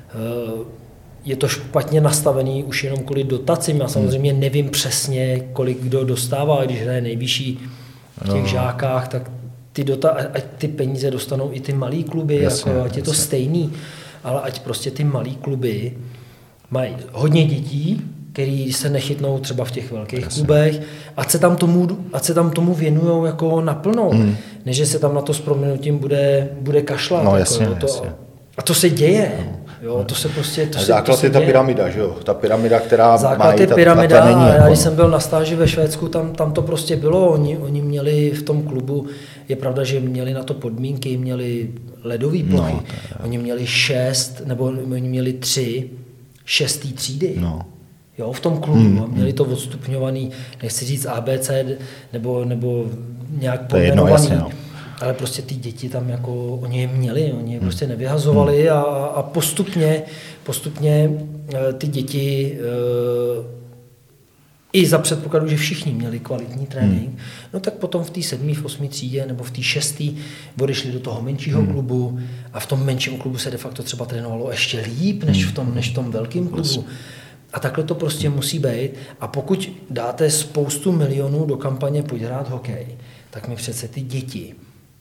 [0.09, 0.79] Eh,
[1.25, 3.81] je to špatně nastavený už jenom kvůli dotacím.
[3.81, 7.59] Já samozřejmě nevím přesně, kolik kdo dostává, když hraje nejvyšší
[8.23, 8.49] v těch no.
[8.49, 9.31] žákách, tak
[9.73, 13.11] ty, dota, ať ty peníze dostanou i ty malý kluby, jasně, jako, ať je to
[13.11, 13.25] jasně.
[13.25, 13.73] stejný
[14.25, 15.93] ale ať prostě ty malé kluby
[16.71, 18.03] mají hodně dětí,
[18.33, 20.41] který se nechytnou třeba v těch velkých Jasně.
[20.43, 20.81] klubech,
[21.17, 24.37] ať se tam tomu, ať se tam tomu věnují jako naplno, hmm.
[24.67, 27.25] než že se tam na to s proměnutím bude, bude kašlat.
[27.25, 28.13] No, jako, jasně, to, jasně.
[28.59, 29.33] A to se děje.
[29.39, 29.59] No.
[29.83, 32.17] Jo, to se prostě, to se, základ to se je ta pyramida, že jo?
[32.25, 34.67] Ta pyramida, která základ má je pyramida, ta, ta není, já jako...
[34.67, 38.31] když jsem byl na stáži ve Švédsku, tam, tam to prostě bylo, oni, oni měli
[38.31, 39.07] v tom klubu,
[39.49, 41.71] je pravda, že měli na to podmínky, měli
[42.05, 45.91] ledový no, plochy, no, oni měli šest, nebo oni měli tři
[46.45, 47.35] šestý třídy.
[47.39, 47.67] No.
[48.19, 48.79] Jo, v tom klubu.
[48.81, 50.31] Hmm, měli to odstupňovaný,
[50.63, 51.51] nechci říct ABC,
[52.13, 52.87] nebo, nebo
[53.41, 54.29] nějak pojmenovaný.
[54.31, 54.51] No
[55.01, 57.69] ale prostě ty děti tam jako, oni je měli, oni je hmm.
[57.69, 58.73] prostě nevyhazovali hmm.
[58.73, 60.03] a, a postupně,
[60.45, 61.11] postupně
[61.55, 63.58] eh, ty děti eh,
[64.73, 67.19] i za předpokladu, že všichni měli kvalitní trénink, hmm.
[67.55, 70.05] no tak potom v té sedmé, v osmé třídě nebo v té šesté
[70.61, 71.73] odešli do toho menšího hmm.
[71.73, 72.19] klubu
[72.53, 75.75] a v tom menším klubu se de facto třeba trénovalo ještě líp než v tom,
[75.75, 76.85] než v tom velkém klubu.
[77.53, 78.91] A takhle to prostě musí být.
[79.21, 82.87] A pokud dáte spoustu milionů do kampaně Pojď hrát hokej,
[83.31, 84.55] tak my přece ty děti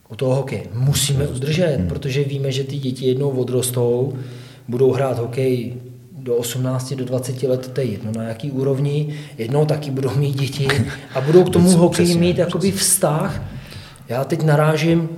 [0.10, 1.88] u toho hokeje musíme udržet, hmm.
[1.88, 4.18] protože víme, že ty děti jednou odrostou,
[4.68, 5.74] budou hrát hokej
[6.28, 10.40] do 18, do 20 let, to je jedno na jaký úrovni, jednou taky budou mít
[10.40, 10.68] děti
[11.16, 13.42] a budou k tomu hokeji mít jakoby vztah.
[14.10, 15.10] Já teď narážím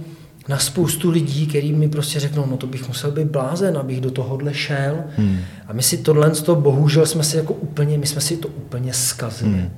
[0.48, 4.12] na spoustu lidí, kteří mi prostě řeknou, no to bych musel být blázen, abych do
[4.12, 4.98] tohohle šel.
[5.18, 5.40] Hmm.
[5.68, 8.94] A my si tohle, to bohužel jsme si jako úplně, my jsme si to úplně
[8.94, 9.52] zkazili.
[9.52, 9.70] Hmm.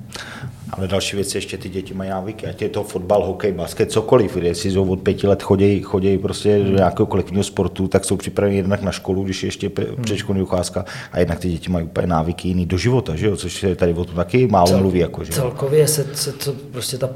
[0.72, 4.36] Ale další věc ještě ty děti mají návyky, ať je to fotbal, hokej, basket, cokoliv.
[4.36, 8.56] Jestli jsou od pěti let chodí, chodí prostě do nějakého kolektivního sportu, tak jsou připraveni
[8.56, 10.02] jednak na školu, když je ještě hmm.
[10.02, 13.36] předškolní ucházka, a jednak ty děti mají úplně návyky jiný do života, že jo?
[13.36, 14.98] což se tady o tom taky málo Cel, mluví.
[14.98, 15.32] Jako, že?
[15.32, 17.08] Celkově se, se to, prostě ta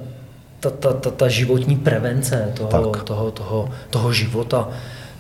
[0.61, 4.69] ta, ta, ta, ta životní prevence toho, toho, toho, toho života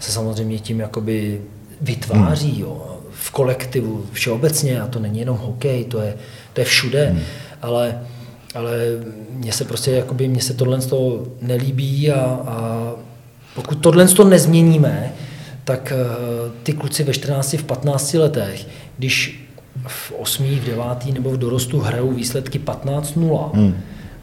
[0.00, 1.40] se samozřejmě tím jakoby
[1.80, 2.60] vytváří hmm.
[2.60, 6.14] jo, v kolektivu všeobecně a to není jenom hokej, to je,
[6.52, 7.20] to je všude, hmm.
[7.62, 8.00] ale,
[8.56, 8.78] ale
[9.30, 12.90] mně se prostě jakoby, mně se tohle toho nelíbí a, a
[13.54, 15.12] pokud tohle to nezměníme,
[15.64, 18.66] tak uh, ty kluci ve 14, v 15 letech,
[18.98, 19.48] když
[19.86, 23.74] v 8, v 9 nebo v dorostu hrajou výsledky 15-0, hmm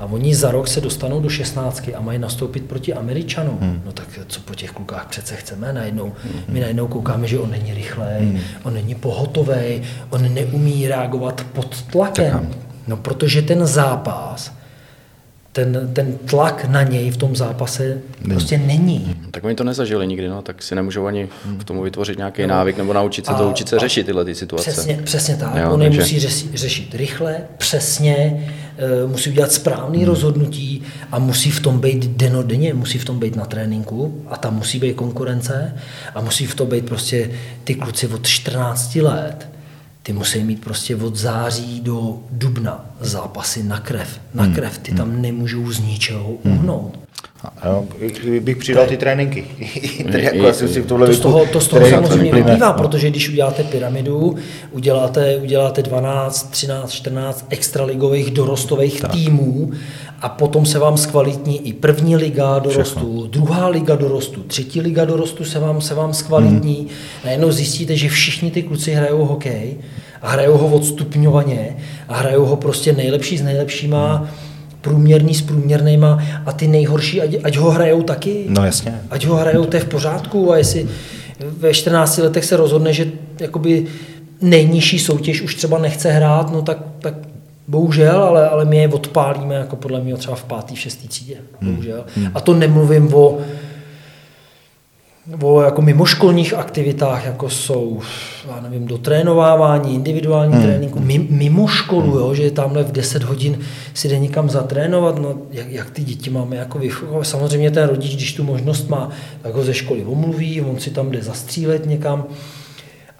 [0.03, 3.57] a oni za rok se dostanou do 16 a mají nastoupit proti Američanům.
[3.61, 3.81] Hmm.
[3.85, 6.13] No tak co po těch klukách přece chceme najednou?
[6.23, 6.41] Hmm.
[6.47, 8.39] My najednou koukáme, že on není rychlej, hmm.
[8.63, 12.49] on není pohotový, on neumí reagovat pod tlakem.
[12.87, 14.51] No protože ten zápas
[15.53, 18.29] ten, ten tlak na něj v tom zápase není.
[18.29, 18.97] prostě není.
[18.97, 22.41] Hmm, tak oni to nezažili nikdy, no, tak si nemůžou ani k tomu vytvořit nějaký
[22.41, 22.47] no.
[22.47, 24.71] návyk nebo naučit se a, to, učit se řešit tyhle ty situace.
[24.71, 25.55] Přesně, přesně tak.
[25.55, 25.99] Jo, On takže...
[25.99, 30.07] musí řešit, řešit rychle, přesně, e, musí udělat správný hmm.
[30.07, 34.55] rozhodnutí a musí v tom být denodenně, musí v tom být na tréninku a tam
[34.55, 35.75] musí být konkurence
[36.15, 37.31] a musí v tom být prostě
[37.63, 39.47] ty kluci od 14 let
[40.03, 44.19] ty musí mít prostě od září do dubna zápasy na krev.
[44.33, 44.53] Na hmm.
[44.53, 45.21] krev, ty tam hmm.
[45.21, 46.57] nemůžou z ničeho hmm.
[46.57, 46.99] uhnout.
[47.65, 47.85] Jo,
[48.39, 49.45] bych přidal ty tréninky.
[50.17, 52.73] jako si v tohle to z toho, to z toho samozřejmě vyplývá, no.
[52.73, 54.35] protože když uděláte pyramidu,
[54.71, 59.11] uděláte, uděláte 12, 13, 14 extraligových dorostových tak.
[59.11, 59.71] týmů
[60.23, 63.27] a potom se vám zkvalitní i první liga dorostu, Všechno.
[63.27, 66.75] druhá liga dorostu, třetí liga dorostu se vám, se vám zkvalitní.
[66.75, 66.87] Hmm.
[67.25, 69.75] Najednou zjistíte, že všichni ty kluci hrajou hokej
[70.21, 71.75] a hrajou ho odstupňovaně
[72.07, 74.15] a hrajou ho prostě nejlepší s nejlepšíma.
[74.15, 74.27] Hmm
[74.83, 78.45] průměrný s průměrnýma a ty nejhorší, ať, ať ho hrajou taky.
[78.47, 79.01] No jasně.
[79.09, 80.87] Ať ho hrajou, to je v pořádku a jestli
[81.39, 83.85] ve 14 letech se rozhodne, že jakoby
[84.41, 87.13] nejnižší soutěž už třeba nechce hrát, no tak, tak
[87.67, 91.35] bohužel, ale, ale my je odpálíme jako podle mě třeba v pátý, v šestý třídě,
[91.59, 91.71] hmm.
[91.71, 92.05] bohužel.
[92.15, 92.31] Hmm.
[92.35, 93.37] A to nemluvím o
[95.41, 98.01] o jako mimoškolních aktivitách, jako jsou,
[98.47, 100.63] já nevím, dotrénovávání, individuální hmm.
[100.63, 100.99] tréninku,
[101.29, 102.19] mimo školu, hmm.
[102.19, 103.59] jo, že tamhle v 10 hodin
[103.93, 107.27] si jde někam zatrénovat, no jak, jak ty děti máme jako vychovat.
[107.27, 109.09] Samozřejmě ten rodič, když tu možnost má,
[109.41, 112.25] tak ho ze školy omluví, on si tam jde zastřílet někam,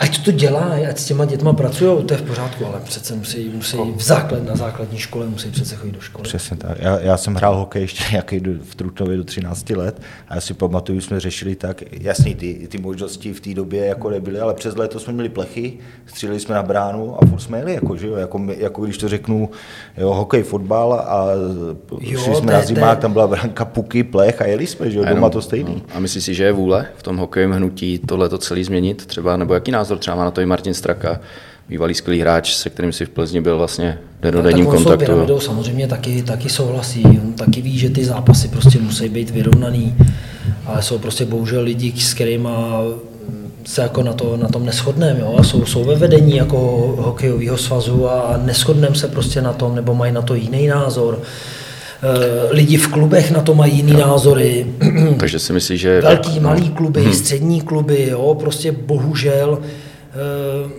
[0.03, 3.49] ať to dělá, ať s těma dětma pracují, to je v pořádku, ale přece musí,
[3.49, 6.23] musí v základ, na základní škole musí přece chodit do školy.
[6.23, 6.77] Přesně tak.
[6.79, 10.41] Já, já jsem hrál hokej ještě nějaký do, v Trutnově do 13 let a já
[10.41, 14.53] si pamatuju, jsme řešili tak, jasný, ty, ty možnosti v té době jako nebyly, ale
[14.53, 15.73] přes léto jsme měli plechy,
[16.05, 19.09] stříleli jsme na bránu a furt jsme jeli, jako, že jo, jako, jako když to
[19.09, 19.49] řeknu,
[19.97, 21.27] jo, hokej, fotbal a
[22.01, 24.97] jo, šli jsme te, na zimák, tam byla branka, puky, plech a jeli jsme, že
[24.97, 25.75] jo, doma to stejný.
[25.75, 25.95] No.
[25.95, 29.37] A myslíš si, že je vůle v tom hokejovém hnutí tohle to celý změnit třeba,
[29.37, 31.19] nebo jaký názor třeba má na to i Martin Straka,
[31.69, 35.05] bývalý skvělý hráč, se kterým si v Plzni byl vlastně denodenním kontaktu.
[35.05, 39.95] Pyramidou samozřejmě taky, taky souhlasí, on taky ví, že ty zápasy prostě musí být vyrovnaný,
[40.65, 42.49] ale jsou prostě bohužel lidi, s kterými
[43.65, 45.35] se jako na, to, na tom neschodneme, jo?
[45.39, 46.57] A jsou, jsou ve vedení jako
[46.99, 51.21] hokejového svazu a neschodneme se prostě na tom, nebo mají na to jiný názor.
[52.03, 53.99] Eh, lidi v klubech na to mají jiný jo.
[53.99, 54.67] názory.
[55.17, 56.01] Takže si myslíš, že...
[56.01, 56.49] Velký, no.
[56.49, 57.13] malý kluby, hmm.
[57.13, 59.59] střední kluby, jo, prostě bohužel.
[60.65, 60.71] Uh...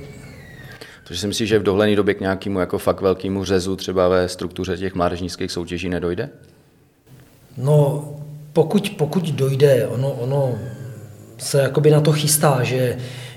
[1.04, 4.28] Takže si myslíš, že v dohledné době k nějakému jako fakt velkému řezu třeba ve
[4.28, 6.28] struktuře těch mládežnických soutěží nedojde?
[7.56, 8.04] No,
[8.52, 10.58] pokud, pokud dojde, ono, ono
[11.38, 12.96] se jakoby na to chystá, že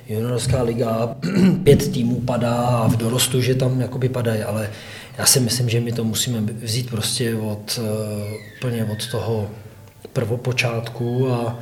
[0.09, 1.15] juniorská liga,
[1.63, 4.69] pět týmů padá a v dorostu, že tam jakoby padají, ale
[5.17, 9.49] já si myslím, že my to musíme vzít prostě od, eh, plně od toho
[10.13, 11.59] prvopočátku a,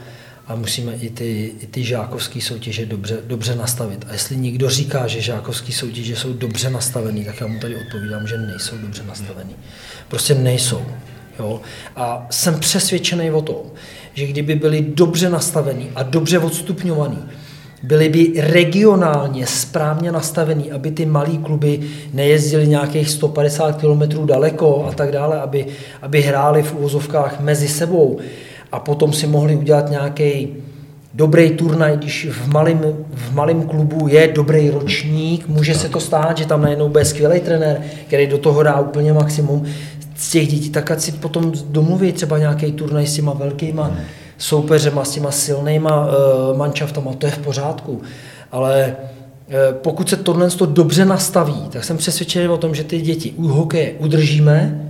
[0.47, 4.05] a musíme i ty, i ty žákovské soutěže dobře, dobře nastavit.
[4.09, 8.27] A jestli někdo říká, že žákovské soutěže jsou dobře nastavený, tak já mu tady odpovídám,
[8.27, 9.55] že nejsou dobře nastavený.
[10.07, 10.85] Prostě nejsou.
[11.39, 11.61] Jo?
[11.95, 13.61] A jsem přesvědčený o tom,
[14.13, 17.19] že kdyby byly dobře nastavený a dobře odstupňovaný,
[17.83, 21.79] byly by regionálně správně nastavený, aby ty malé kluby
[22.13, 25.65] nejezdily nějakých 150 km daleko a tak dále, aby,
[26.01, 28.19] aby hráli v úvozovkách mezi sebou
[28.75, 30.47] a potom si mohli udělat nějaký
[31.13, 32.81] dobrý turnaj, když v malém
[33.13, 37.39] v malým klubu je dobrý ročník, může se to stát, že tam najednou bude skvělý
[37.39, 39.65] trenér, který do toho dá úplně maximum
[40.15, 43.97] z těch dětí, tak ať si potom domluví třeba nějaký turnaj s těma velkýma hmm.
[44.37, 48.01] soupeřema, s těma silnýma uh, manšaftama, to je v pořádku.
[48.51, 48.95] Ale
[49.47, 53.31] uh, pokud se tohle to dobře nastaví, tak jsem přesvědčený o tom, že ty děti
[53.31, 54.81] u hokeje udržíme,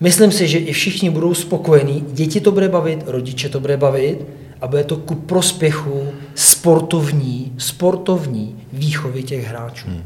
[0.00, 4.18] Myslím si, že i všichni budou spokojení, děti to bude bavit, rodiče to bude bavit
[4.60, 9.86] a bude to ku prospěchu sportovní, sportovní výchovy těch hráčů.
[9.86, 10.04] Hmm.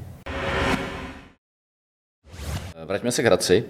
[2.85, 3.65] Vraťme se k Hradci.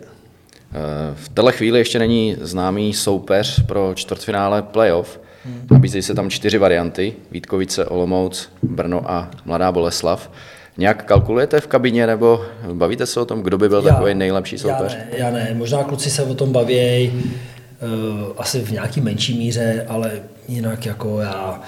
[1.15, 5.21] V téhle chvíli ještě není známý soupeř pro čtvrtfinále playoff.
[5.45, 5.67] Hmm.
[5.71, 7.13] Nabízejí se tam čtyři varianty.
[7.31, 10.31] Vítkovice, Olomouc, Brno a Mladá Boleslav.
[10.79, 14.59] Nějak kalkulujete v kabině nebo bavíte se o tom, kdo by byl já, takový nejlepší
[14.59, 14.93] soupeř?
[14.93, 19.39] Já ne, já ne, možná kluci se o tom baví, uh, asi v nějaký menší
[19.39, 20.13] míře, ale
[20.49, 21.61] jinak jako já,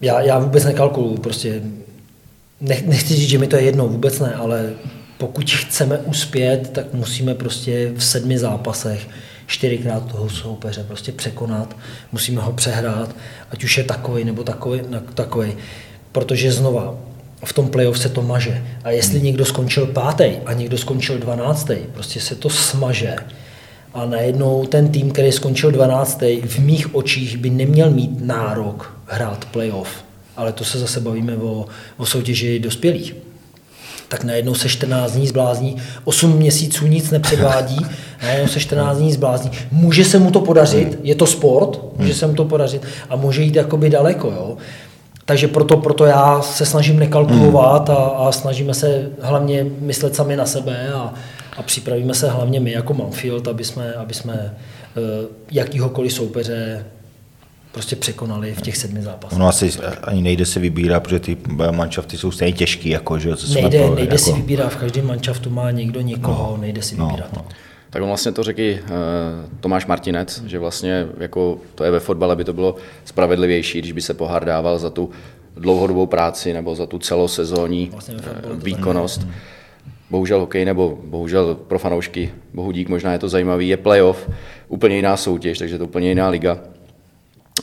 [0.00, 1.62] já, já vůbec nekalkuluju, prostě
[2.60, 4.72] nech, nechci říct, že mi to je jedno, vůbec ne, ale
[5.18, 9.08] pokud chceme uspět, tak musíme prostě v sedmi zápasech
[9.46, 11.76] čtyřikrát toho soupeře prostě překonat,
[12.12, 13.16] musíme ho přehrát,
[13.50, 14.80] ať už je takový nebo takový,
[15.14, 15.56] takový.
[16.12, 16.94] Protože znova,
[17.44, 18.62] v tom playoff se to maže.
[18.84, 23.16] A jestli někdo skončil pátý a někdo skončil dvanáctý, prostě se to smaže.
[23.94, 26.22] A najednou ten tým, který skončil 12.
[26.44, 30.04] v mých očích by neměl mít nárok hrát playoff.
[30.36, 33.16] Ale to se zase bavíme o, o soutěži dospělých.
[34.08, 37.86] Tak najednou se 14 dní zblázní, 8 měsíců nic nepředvádí,
[38.22, 39.50] najednou se 14 dní zblázní.
[39.72, 43.42] Může se mu to podařit, je to sport, může se mu to podařit a může
[43.42, 44.28] jít jakoby daleko.
[44.30, 44.56] Jo?
[45.24, 50.46] Takže proto, proto já se snažím nekalkulovat a, a snažíme se hlavně myslet sami na
[50.46, 51.14] sebe a,
[51.56, 54.54] a připravíme se hlavně my jako Manfield, aby jsme, aby jsme
[54.96, 55.02] uh,
[55.50, 56.84] jakýhokoliv soupeře
[57.72, 59.38] prostě překonali v těch sedmi zápasech.
[59.38, 61.36] No asi ani nejde se vybírat, protože ty
[61.70, 62.88] manšafty jsou stejně těžký.
[62.88, 64.24] Jako, že, co nejde pro, nejde jako...
[64.24, 67.32] si vybírat, v každém manšaftu má někdo někoho, no, nejde si no, vybírat.
[67.36, 67.48] No, no.
[67.94, 68.78] Tak on vlastně to řekl uh,
[69.60, 74.00] Tomáš Martinec, že vlastně jako to je ve fotbale, by to bylo spravedlivější, když by
[74.00, 75.10] se pohár dával za tu
[75.56, 79.26] dlouhodobou práci nebo za tu celosezónní vlastně uh, výkonnost.
[80.10, 84.30] Bohužel hokej nebo bohužel pro fanoušky, bohu dík, možná je to zajímavý, je playoff,
[84.68, 86.58] úplně jiná soutěž, takže to úplně jiná liga.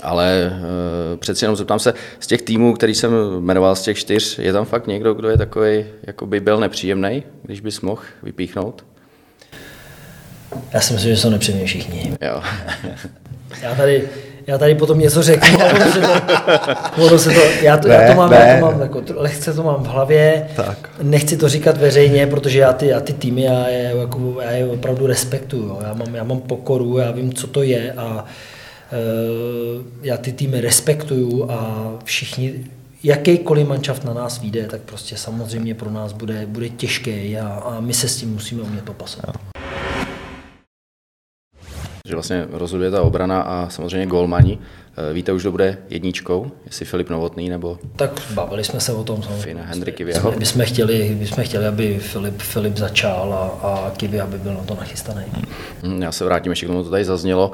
[0.01, 4.39] Ale uh, přeci jenom zeptám se, z těch týmů, který jsem jmenoval, z těch čtyř,
[4.39, 8.85] je tam fakt někdo, kdo je takový, jako by byl nepříjemný, když bys mohl vypíchnout?
[10.73, 12.17] Já si myslím, že jsou nepříjemní všichni.
[12.21, 12.41] Jo.
[13.61, 14.09] já, tady,
[14.47, 16.13] já tady potom něco řeknu, ono se to,
[17.05, 18.37] ono se to já, to, ne, já to mám, ne.
[18.37, 20.89] já to mám jako, lehce to mám v hlavě, tak.
[21.01, 24.65] nechci to říkat veřejně, protože já ty, já ty týmy, já je, jako, já je
[24.65, 25.79] opravdu respektuju, jo.
[25.83, 30.61] Já, mám, já mám pokoru, já vím, co to je a uh, já ty týmy
[30.61, 32.53] respektuju a všichni,
[33.03, 37.79] jakýkoliv manšaft na nás vyjde, tak prostě samozřejmě pro nás bude, bude těžké a, a
[37.79, 39.35] my se s tím musíme umět popasovat.
[39.35, 39.50] Jo
[42.07, 44.59] že vlastně rozhoduje ta obrana a samozřejmě golmani.
[45.09, 46.51] Eh, víte už, kdo bude jedničkou?
[46.65, 47.79] Jestli Filip Novotný nebo...
[47.95, 49.21] Tak bavili jsme se o tom.
[49.21, 50.33] Fina Hendrik Kivěho.
[50.39, 54.53] My jsme chtěli, my jsme chtěli, aby Filip, Filip začal a, a Kivy, aby byl
[54.53, 55.25] na to nachystaný.
[55.83, 57.51] Hmm, já se vrátím ještě k tomu, to tady zaznělo.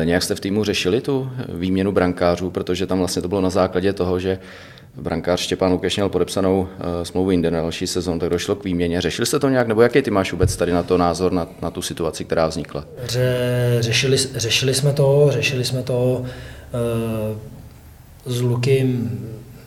[0.00, 3.50] Eh, nějak jste v týmu řešili tu výměnu brankářů, protože tam vlastně to bylo na
[3.50, 4.38] základě toho, že
[4.96, 6.68] brankář Štěpán Lukeš měl podepsanou uh,
[7.02, 9.00] smlouvu jinde na další sezon, tak došlo k výměně.
[9.00, 11.70] Řešili jste to nějak, nebo jaký ty máš vůbec tady na to názor, na, na
[11.70, 12.84] tu situaci, která vznikla?
[13.08, 16.26] Ře, řešili, řešili jsme to, řešili jsme to uh,
[18.26, 19.20] s Lukým,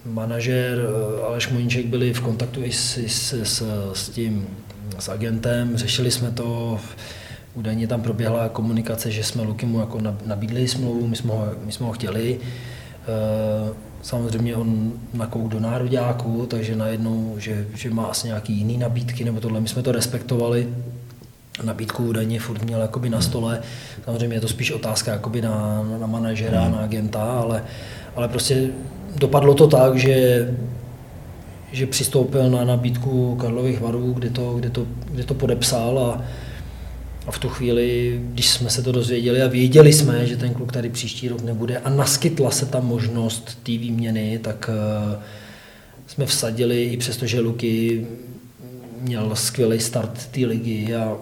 [0.05, 0.77] manažer
[1.19, 3.63] uh, Aleš Moníček byli v kontaktu i s, s, s,
[3.93, 4.47] s tím,
[4.99, 6.79] s agentem, řešili jsme to,
[7.53, 11.85] údajně tam proběhla komunikace, že jsme Lukimu jako nabídli smlouvu, my jsme ho, my jsme
[11.85, 12.39] ho chtěli.
[14.01, 19.39] Samozřejmě on nakouk do nároďáků, takže najednou, že, že má asi nějaký jiný nabídky, nebo
[19.39, 20.69] tohle, my jsme to respektovali.
[21.63, 23.61] Nabídku údajně furt měl jakoby na stole.
[24.05, 27.63] Samozřejmě je to spíš otázka jakoby na, na manažera, na agenta, ale,
[28.15, 28.69] ale prostě
[29.15, 30.47] dopadlo to tak, že
[31.71, 36.21] že přistoupil na nabídku Karlových varů, kde to, kde to, kde to podepsal a,
[37.27, 40.71] a v tu chvíli, když jsme se to dozvěděli a věděli jsme, že ten kluk
[40.71, 45.21] tady příští rok nebude a naskytla se ta možnost té výměny, tak uh,
[46.07, 48.07] jsme vsadili, i přesto, že Luky
[49.01, 51.17] měl skvělý start té ligy a,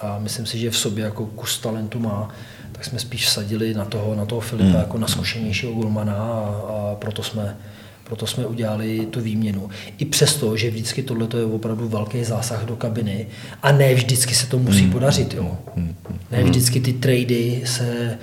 [0.00, 2.28] a myslím si, že v sobě jako kus talentu má,
[2.72, 4.80] tak jsme spíš vsadili na toho, na toho Filipa hmm.
[4.80, 7.56] jako na zkušenějšího golmana a, a proto jsme
[8.04, 9.68] proto jsme udělali tu výměnu.
[9.98, 13.26] I přesto, že vždycky tohle je opravdu velký zásah do kabiny
[13.62, 14.92] a ne vždycky se to musí hmm.
[14.92, 15.34] podařit.
[15.34, 15.58] Jo.
[15.76, 15.94] Hmm.
[16.30, 18.18] Ne vždycky ty trady se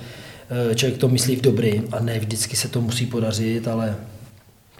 [0.70, 3.96] eh, člověk to myslí v dobrý a ne vždycky se to musí podařit, ale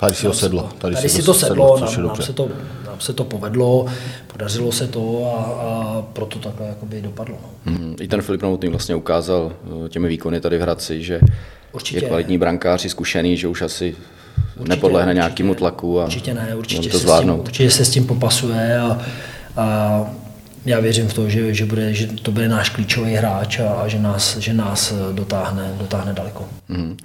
[0.03, 0.71] Tady si to sedlo.
[0.79, 2.49] Tady, tady si to sedlo, sedlo nám, nám, se to,
[2.87, 3.87] nám se to povedlo,
[4.27, 7.39] podařilo se to a, a proto takhle jakoby dopadlo.
[7.43, 7.73] No.
[7.73, 11.21] Hmm, I ten Filip Novotný vlastně ukázal eh, těmi výkony tady v Hradci, že
[11.73, 12.05] Určitě.
[12.05, 13.97] je kvalitní brankář, zkušený, že už asi
[14.57, 17.37] určitě, nepodlehne určitě, nějakému tlaku a určitě ne, určitě to zvládnout.
[17.37, 18.99] Se tím, určitě se s tím popasuje a,
[19.57, 20.01] a
[20.67, 23.89] já věřím v to, že, že, bude, že to bude náš klíčový hráč a, a
[23.89, 26.49] že, nás, že nás dotáhne, dotáhne daleko.
[26.69, 26.97] Mm.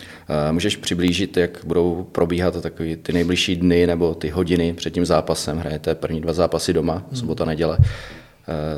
[0.51, 5.57] Můžeš přiblížit, jak budou probíhat takový ty nejbližší dny nebo ty hodiny před tím zápasem?
[5.57, 7.17] Hrajete první dva zápasy doma, mm.
[7.17, 7.77] sobota, neděle.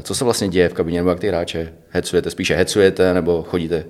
[0.03, 2.29] Co se vlastně děje v kabině, nebo jak ty hráče hecujete?
[2.29, 3.85] Spíše hecujete, nebo chodíte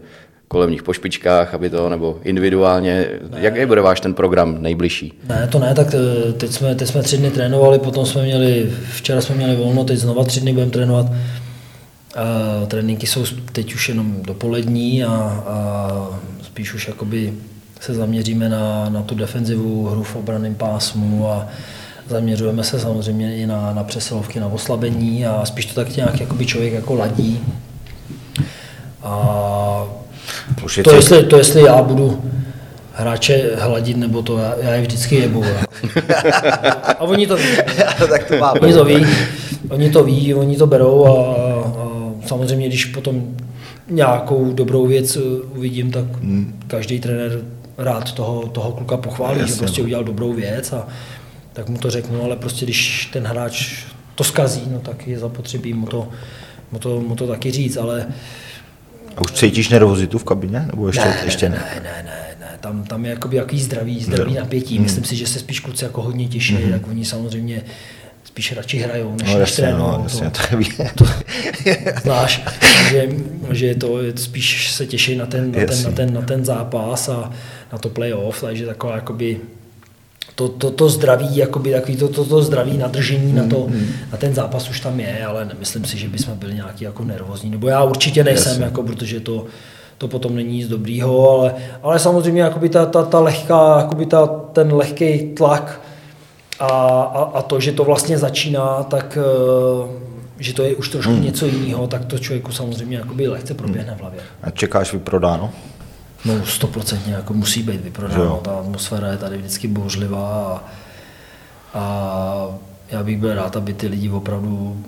[0.50, 3.38] kolem nich po špičkách, aby to, nebo individuálně, ne.
[3.42, 5.14] jak je bude váš ten program nejbližší?
[5.30, 8.72] Ne, to ne, tak eh, teď jsme, teď jsme tři dny trénovali, potom jsme měli,
[8.92, 11.06] včera jsme měli volno, teď znova tři dny budeme trénovat.
[12.16, 15.14] A tréninky jsou teď už jenom dopolední a,
[15.48, 17.34] a spíš už jakoby
[17.80, 21.48] se zaměříme na, na tu defenzivu, hru v obraném pásmu a
[22.08, 26.46] zaměřujeme se samozřejmě i na, na přesilovky, na oslabení a spíš to tak nějak jakoby
[26.46, 27.40] člověk jako ladí.
[29.04, 29.99] A
[30.84, 32.22] to, jestli, to, jestli já budu
[32.94, 35.44] hráče hladit, nebo to, já, já je vždycky jebu.
[36.88, 37.44] A oni to ví.
[38.10, 39.06] tak to má oni to ví,
[39.70, 41.12] oni to ví, oni to berou a,
[41.66, 41.90] a
[42.28, 43.24] samozřejmě, když potom
[43.90, 45.18] nějakou dobrou věc
[45.56, 46.60] uvidím, tak hmm.
[46.68, 47.42] každý trenér
[47.78, 49.54] rád toho, toho kluka pochválí, Jasně.
[49.54, 49.86] že prostě no.
[49.86, 50.88] udělal dobrou věc a
[51.54, 53.84] tak mu to řeknu, ale prostě když ten hráč
[54.16, 56.08] to skazí, no tak je zapotřebí mu to,
[56.72, 58.08] mu to, mu to taky říct, ale
[59.20, 60.60] a už cítíš nervozitu v kabině?
[60.60, 61.64] Nebo ještě ne, ještě ne?
[61.76, 62.58] Ne, ne, ne, ne.
[62.60, 64.76] Tam, tam je jakoby jaký zdravý, zdravý napětí.
[64.76, 64.84] Hmm.
[64.84, 66.72] Myslím si, že se spíš kluci jako hodně těší, hmm.
[66.72, 67.62] tak oni samozřejmě
[68.24, 70.40] spíš radši hrajou, než, no, jasně, no, jasně, to,
[70.96, 71.12] to, to,
[72.02, 72.44] znáš,
[72.90, 73.10] že,
[73.52, 76.22] že je to, je to spíš se těší na ten, na, ten, na, ten, na
[76.22, 77.32] ten zápas a
[77.72, 79.38] na to playoff, takže taková jakoby
[80.40, 84.18] to, to, to zdraví, jakoby takový to, to, to zdraví nadržení na, to, mm, na
[84.18, 87.68] ten zápas už tam je, ale nemyslím si, že bychom byli nějaký jako nervózní, nebo
[87.68, 89.46] já určitě nejsem, jako, protože to,
[89.98, 94.28] to potom není nic dobrýho, ale, ale samozřejmě jakoby ta, ta, ta lehká, jakoby ta,
[94.28, 95.82] ten lehký tlak
[96.60, 99.88] a, a, a, to, že to vlastně začíná, tak eh,
[100.40, 101.24] že to je už trošku hmm.
[101.24, 104.20] něco jiného, tak to člověku samozřejmě jakoby lehce proběhne v hlavě.
[104.44, 105.52] A čekáš vyprodáno?
[106.26, 108.42] No stoprocentně jako musí být vyprodáno.
[108.44, 110.64] Ta atmosféra je tady vždycky bouřlivá
[111.74, 112.48] a, a
[112.92, 114.84] já bych byl rád, aby ty lidi opravdu...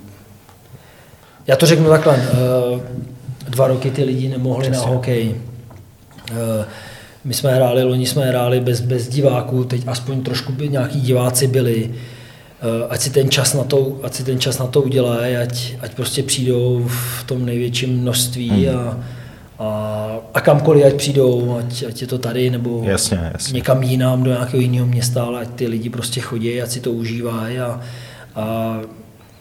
[1.46, 2.80] Já to řeknu takhle, eh,
[3.48, 4.86] dva roky ty lidi nemohli Přesně.
[4.86, 5.34] na hokej.
[6.30, 6.64] Eh,
[7.24, 11.46] my jsme hráli, loni jsme hráli bez, bez diváků, teď aspoň trošku by nějaký diváci
[11.46, 11.90] byli.
[11.94, 15.74] Eh, ať si ten čas na to, ať si ten čas na to udělají, ať,
[15.80, 18.78] ať prostě přijdou v tom největším množství hmm.
[18.78, 18.96] a,
[19.62, 23.56] a, a kamkoliv, ať přijdou, ať, ať je to tady, nebo jasně, jasně.
[23.56, 26.92] někam jinam, do nějakého jiného města, ale ať ty lidi prostě chodí, ať si to
[26.92, 27.80] užívají a,
[28.34, 28.78] a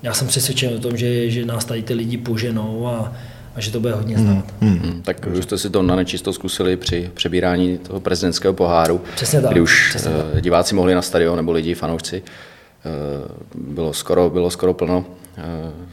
[0.04, 3.14] já jsem přesvědčen o tom, že, že nás tady ty lidi poženou a,
[3.56, 4.46] a že to bude hodně znát.
[4.62, 5.02] Hmm, hmm.
[5.02, 9.52] Tak už jste si to na nečisto zkusili při přebírání toho prezidentského poháru, přesně tak,
[9.52, 10.26] kdy už přesně tak.
[10.34, 12.24] Eh, diváci mohli na stadion nebo lidi, fanoušci.
[12.26, 15.06] Eh, bylo skoro, bylo skoro plno.
[15.38, 15.42] Eh,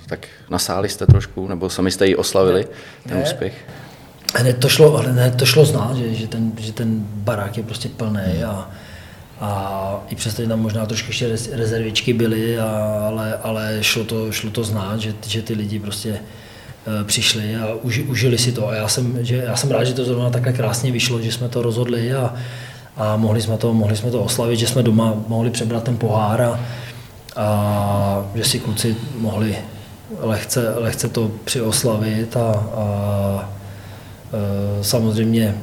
[0.06, 2.66] tak nasáli jste trošku, nebo sami jste ji oslavili,
[3.08, 3.22] ten ne.
[3.22, 3.54] úspěch?
[4.34, 7.88] Hned to šlo, hned to šlo znát, že, že, ten, že ten barák je prostě
[7.88, 8.70] plný a,
[9.40, 12.68] a i přesto tam možná trošku ještě rezervičky byly, a,
[13.08, 17.74] ale, ale šlo, to, šlo to znát, že, že ty lidi prostě uh, přišli a
[17.82, 18.68] uži, užili si to.
[18.68, 21.48] A já jsem, že, já jsem rád, že to zrovna takhle krásně vyšlo, že jsme
[21.48, 22.34] to rozhodli a,
[22.96, 26.42] a mohli, jsme to, mohli jsme to oslavit, že jsme doma mohli přebrat ten pohár
[26.42, 26.60] a,
[27.36, 29.58] a že si kluci mohli
[30.20, 33.57] lehce, lehce to přioslavit a, a Eh,
[34.82, 35.54] samozřejmě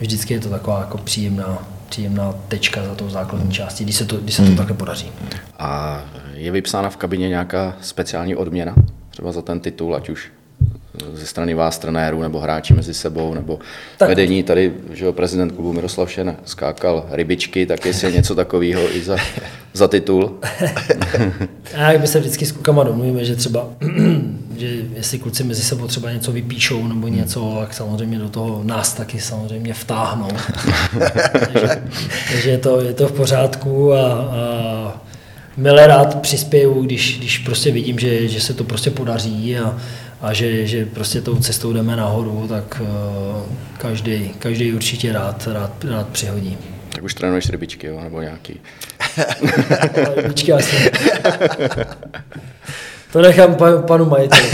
[0.00, 4.16] vždycky je to taková jako příjemná, příjemná tečka za tou základní částí, když se to,
[4.16, 4.56] když se to hmm.
[4.56, 5.10] takhle podaří.
[5.58, 6.02] A
[6.34, 8.74] je vypsána v kabině nějaká speciální odměna,
[9.10, 10.30] třeba za ten titul, ať už
[11.12, 13.58] ze strany vás, trenérů, nebo hráči mezi sebou, nebo
[13.98, 14.08] tak.
[14.08, 14.42] vedení.
[14.42, 19.02] Tady že jo, prezident klubu Miroslav Šen skákal rybičky, tak jestli je něco takového i
[19.02, 19.16] za,
[19.72, 20.38] za titul.
[21.76, 23.68] A jak by se vždycky s klukama domluvíme, že třeba
[24.58, 27.16] že jestli kluci mezi sebou třeba něco vypíšou nebo hmm.
[27.16, 30.28] něco, tak samozřejmě do toho nás taky samozřejmě vtáhnou.
[31.32, 31.82] takže,
[32.32, 35.02] takže je, to, je to v pořádku a, a
[35.56, 39.76] milé rád přispěju, když, když prostě vidím, že, že se to prostě podaří a,
[40.20, 42.82] a že, že prostě tou cestou jdeme nahoru, tak
[43.78, 46.58] každý, každý určitě rád, rád, rád přihodí.
[46.88, 48.00] Tak už trénuješ rybičky, jo?
[48.00, 48.60] nebo nějaký?
[50.16, 50.76] rybičky asi.
[53.12, 53.54] To nechám
[53.86, 54.50] panu majiteli.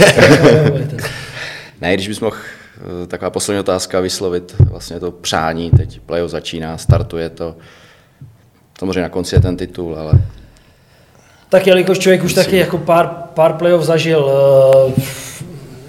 [1.81, 6.77] ne, když bys mohl eh, taková poslední otázka vyslovit vlastně to přání, teď playoff začíná,
[6.77, 7.55] startuje to,
[8.79, 10.13] samozřejmě na konci je ten titul, ale...
[11.49, 14.31] Tak jelikož člověk už taky jako pár, pár playoff zažil,
[14.87, 15.01] eh,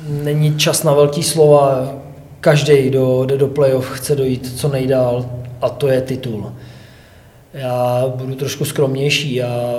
[0.09, 1.93] není čas na velký slova,
[2.41, 6.53] každý, kdo jde do playoff, chce dojít co nejdál a to je titul.
[7.55, 9.79] Já budu trošku skromnější, já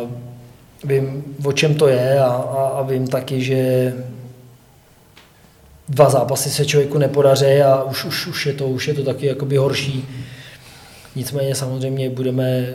[0.84, 3.94] vím, o čem to je a, a, a vím taky, že
[5.90, 9.26] dva zápasy se člověku nepodaří a už, už, už, je, to, už je to taky
[9.26, 10.08] jakoby horší.
[11.16, 12.74] Nicméně samozřejmě budeme,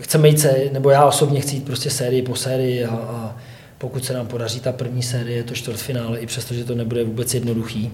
[0.00, 3.36] chceme jít se, nebo já osobně chci jít prostě sérii po sérii a, a
[3.78, 7.34] pokud se nám podaří ta první série, to čtvrtfinále, i přesto, že to nebude vůbec
[7.34, 7.92] jednoduchý,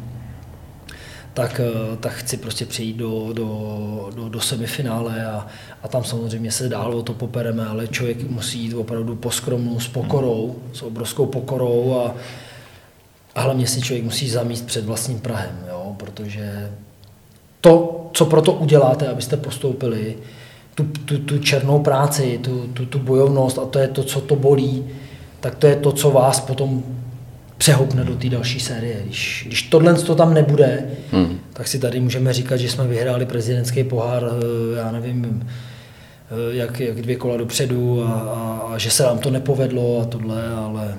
[1.36, 5.46] tak, eh, tak chci prostě přejít do, do, do, do semifinále a,
[5.82, 9.88] a tam samozřejmě se dál o to popereme, ale člověk musí jít opravdu poskromnou, s
[9.88, 12.14] pokorou, s obrovskou pokorou a,
[13.34, 15.94] a hlavně si člověk musí zamíst před vlastním Prahem, jo?
[15.96, 16.72] protože
[17.60, 20.16] to, co pro to uděláte, abyste postoupili,
[20.74, 24.36] tu, tu, tu černou práci, tu, tu, tu bojovnost a to je to, co to
[24.36, 24.86] bolí,
[25.40, 26.84] tak to je to, co vás potom
[27.58, 29.02] přehoupne do té další série.
[29.04, 31.38] Když, když tohle to tam nebude, hmm.
[31.52, 36.80] tak si tady můžeme říkat, že jsme vyhráli prezidentský pohár, eh, já nevím, eh, jak,
[36.80, 40.94] jak dvě kola dopředu a, a, a že se nám to nepovedlo a tohle, ale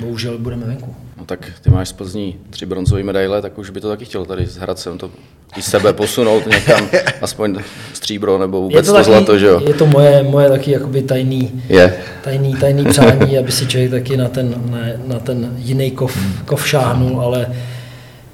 [0.00, 0.94] bohužel budeme venku.
[1.24, 4.24] No tak ty máš z Plzní tři bronzové medaile, tak už by to taky chtěl
[4.26, 5.10] tady s Hradcem to
[5.56, 6.88] i sebe posunout někam,
[7.22, 7.58] aspoň
[7.92, 9.60] stříbro nebo vůbec to, to taky, zlato, že jo?
[9.66, 11.96] Je to moje, moje taky jakoby tajný, je.
[12.24, 16.68] tajný, tajný přání, aby si člověk taky na ten, na, na ten jiný kov, kov
[16.68, 17.54] šáhnul, ale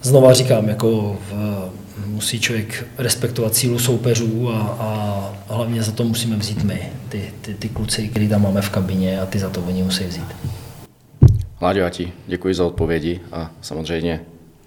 [0.03, 1.71] znova říkám, jako v,
[2.07, 4.59] musí člověk respektovat sílu soupeřů a,
[5.49, 8.71] a hlavně za to musíme vzít my, ty, ty, ty kluci, který tam máme v
[8.71, 10.60] kabině a ty za to oni musí vzít.
[11.63, 14.21] Láďo, já ti děkuji za odpovědi a samozřejmě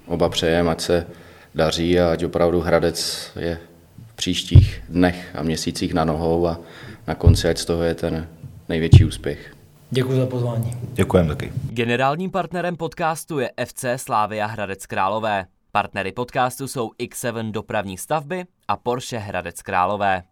[0.06, 1.06] oba přejem, ať se
[1.54, 3.58] daří a ať opravdu Hradec je
[4.06, 6.60] v příštích dnech a měsících na nohou a
[7.06, 8.28] na konci ať z toho je ten
[8.68, 9.54] největší úspěch.
[9.90, 10.72] Děkuji za pozvání.
[10.92, 11.52] Děkujeme taky.
[11.70, 15.46] Generálním partnerem podcastu je FC Slávia Hradec Králové.
[15.72, 20.22] Partnery podcastu jsou X7 dopravní stavby a Porsche Hradec Králové.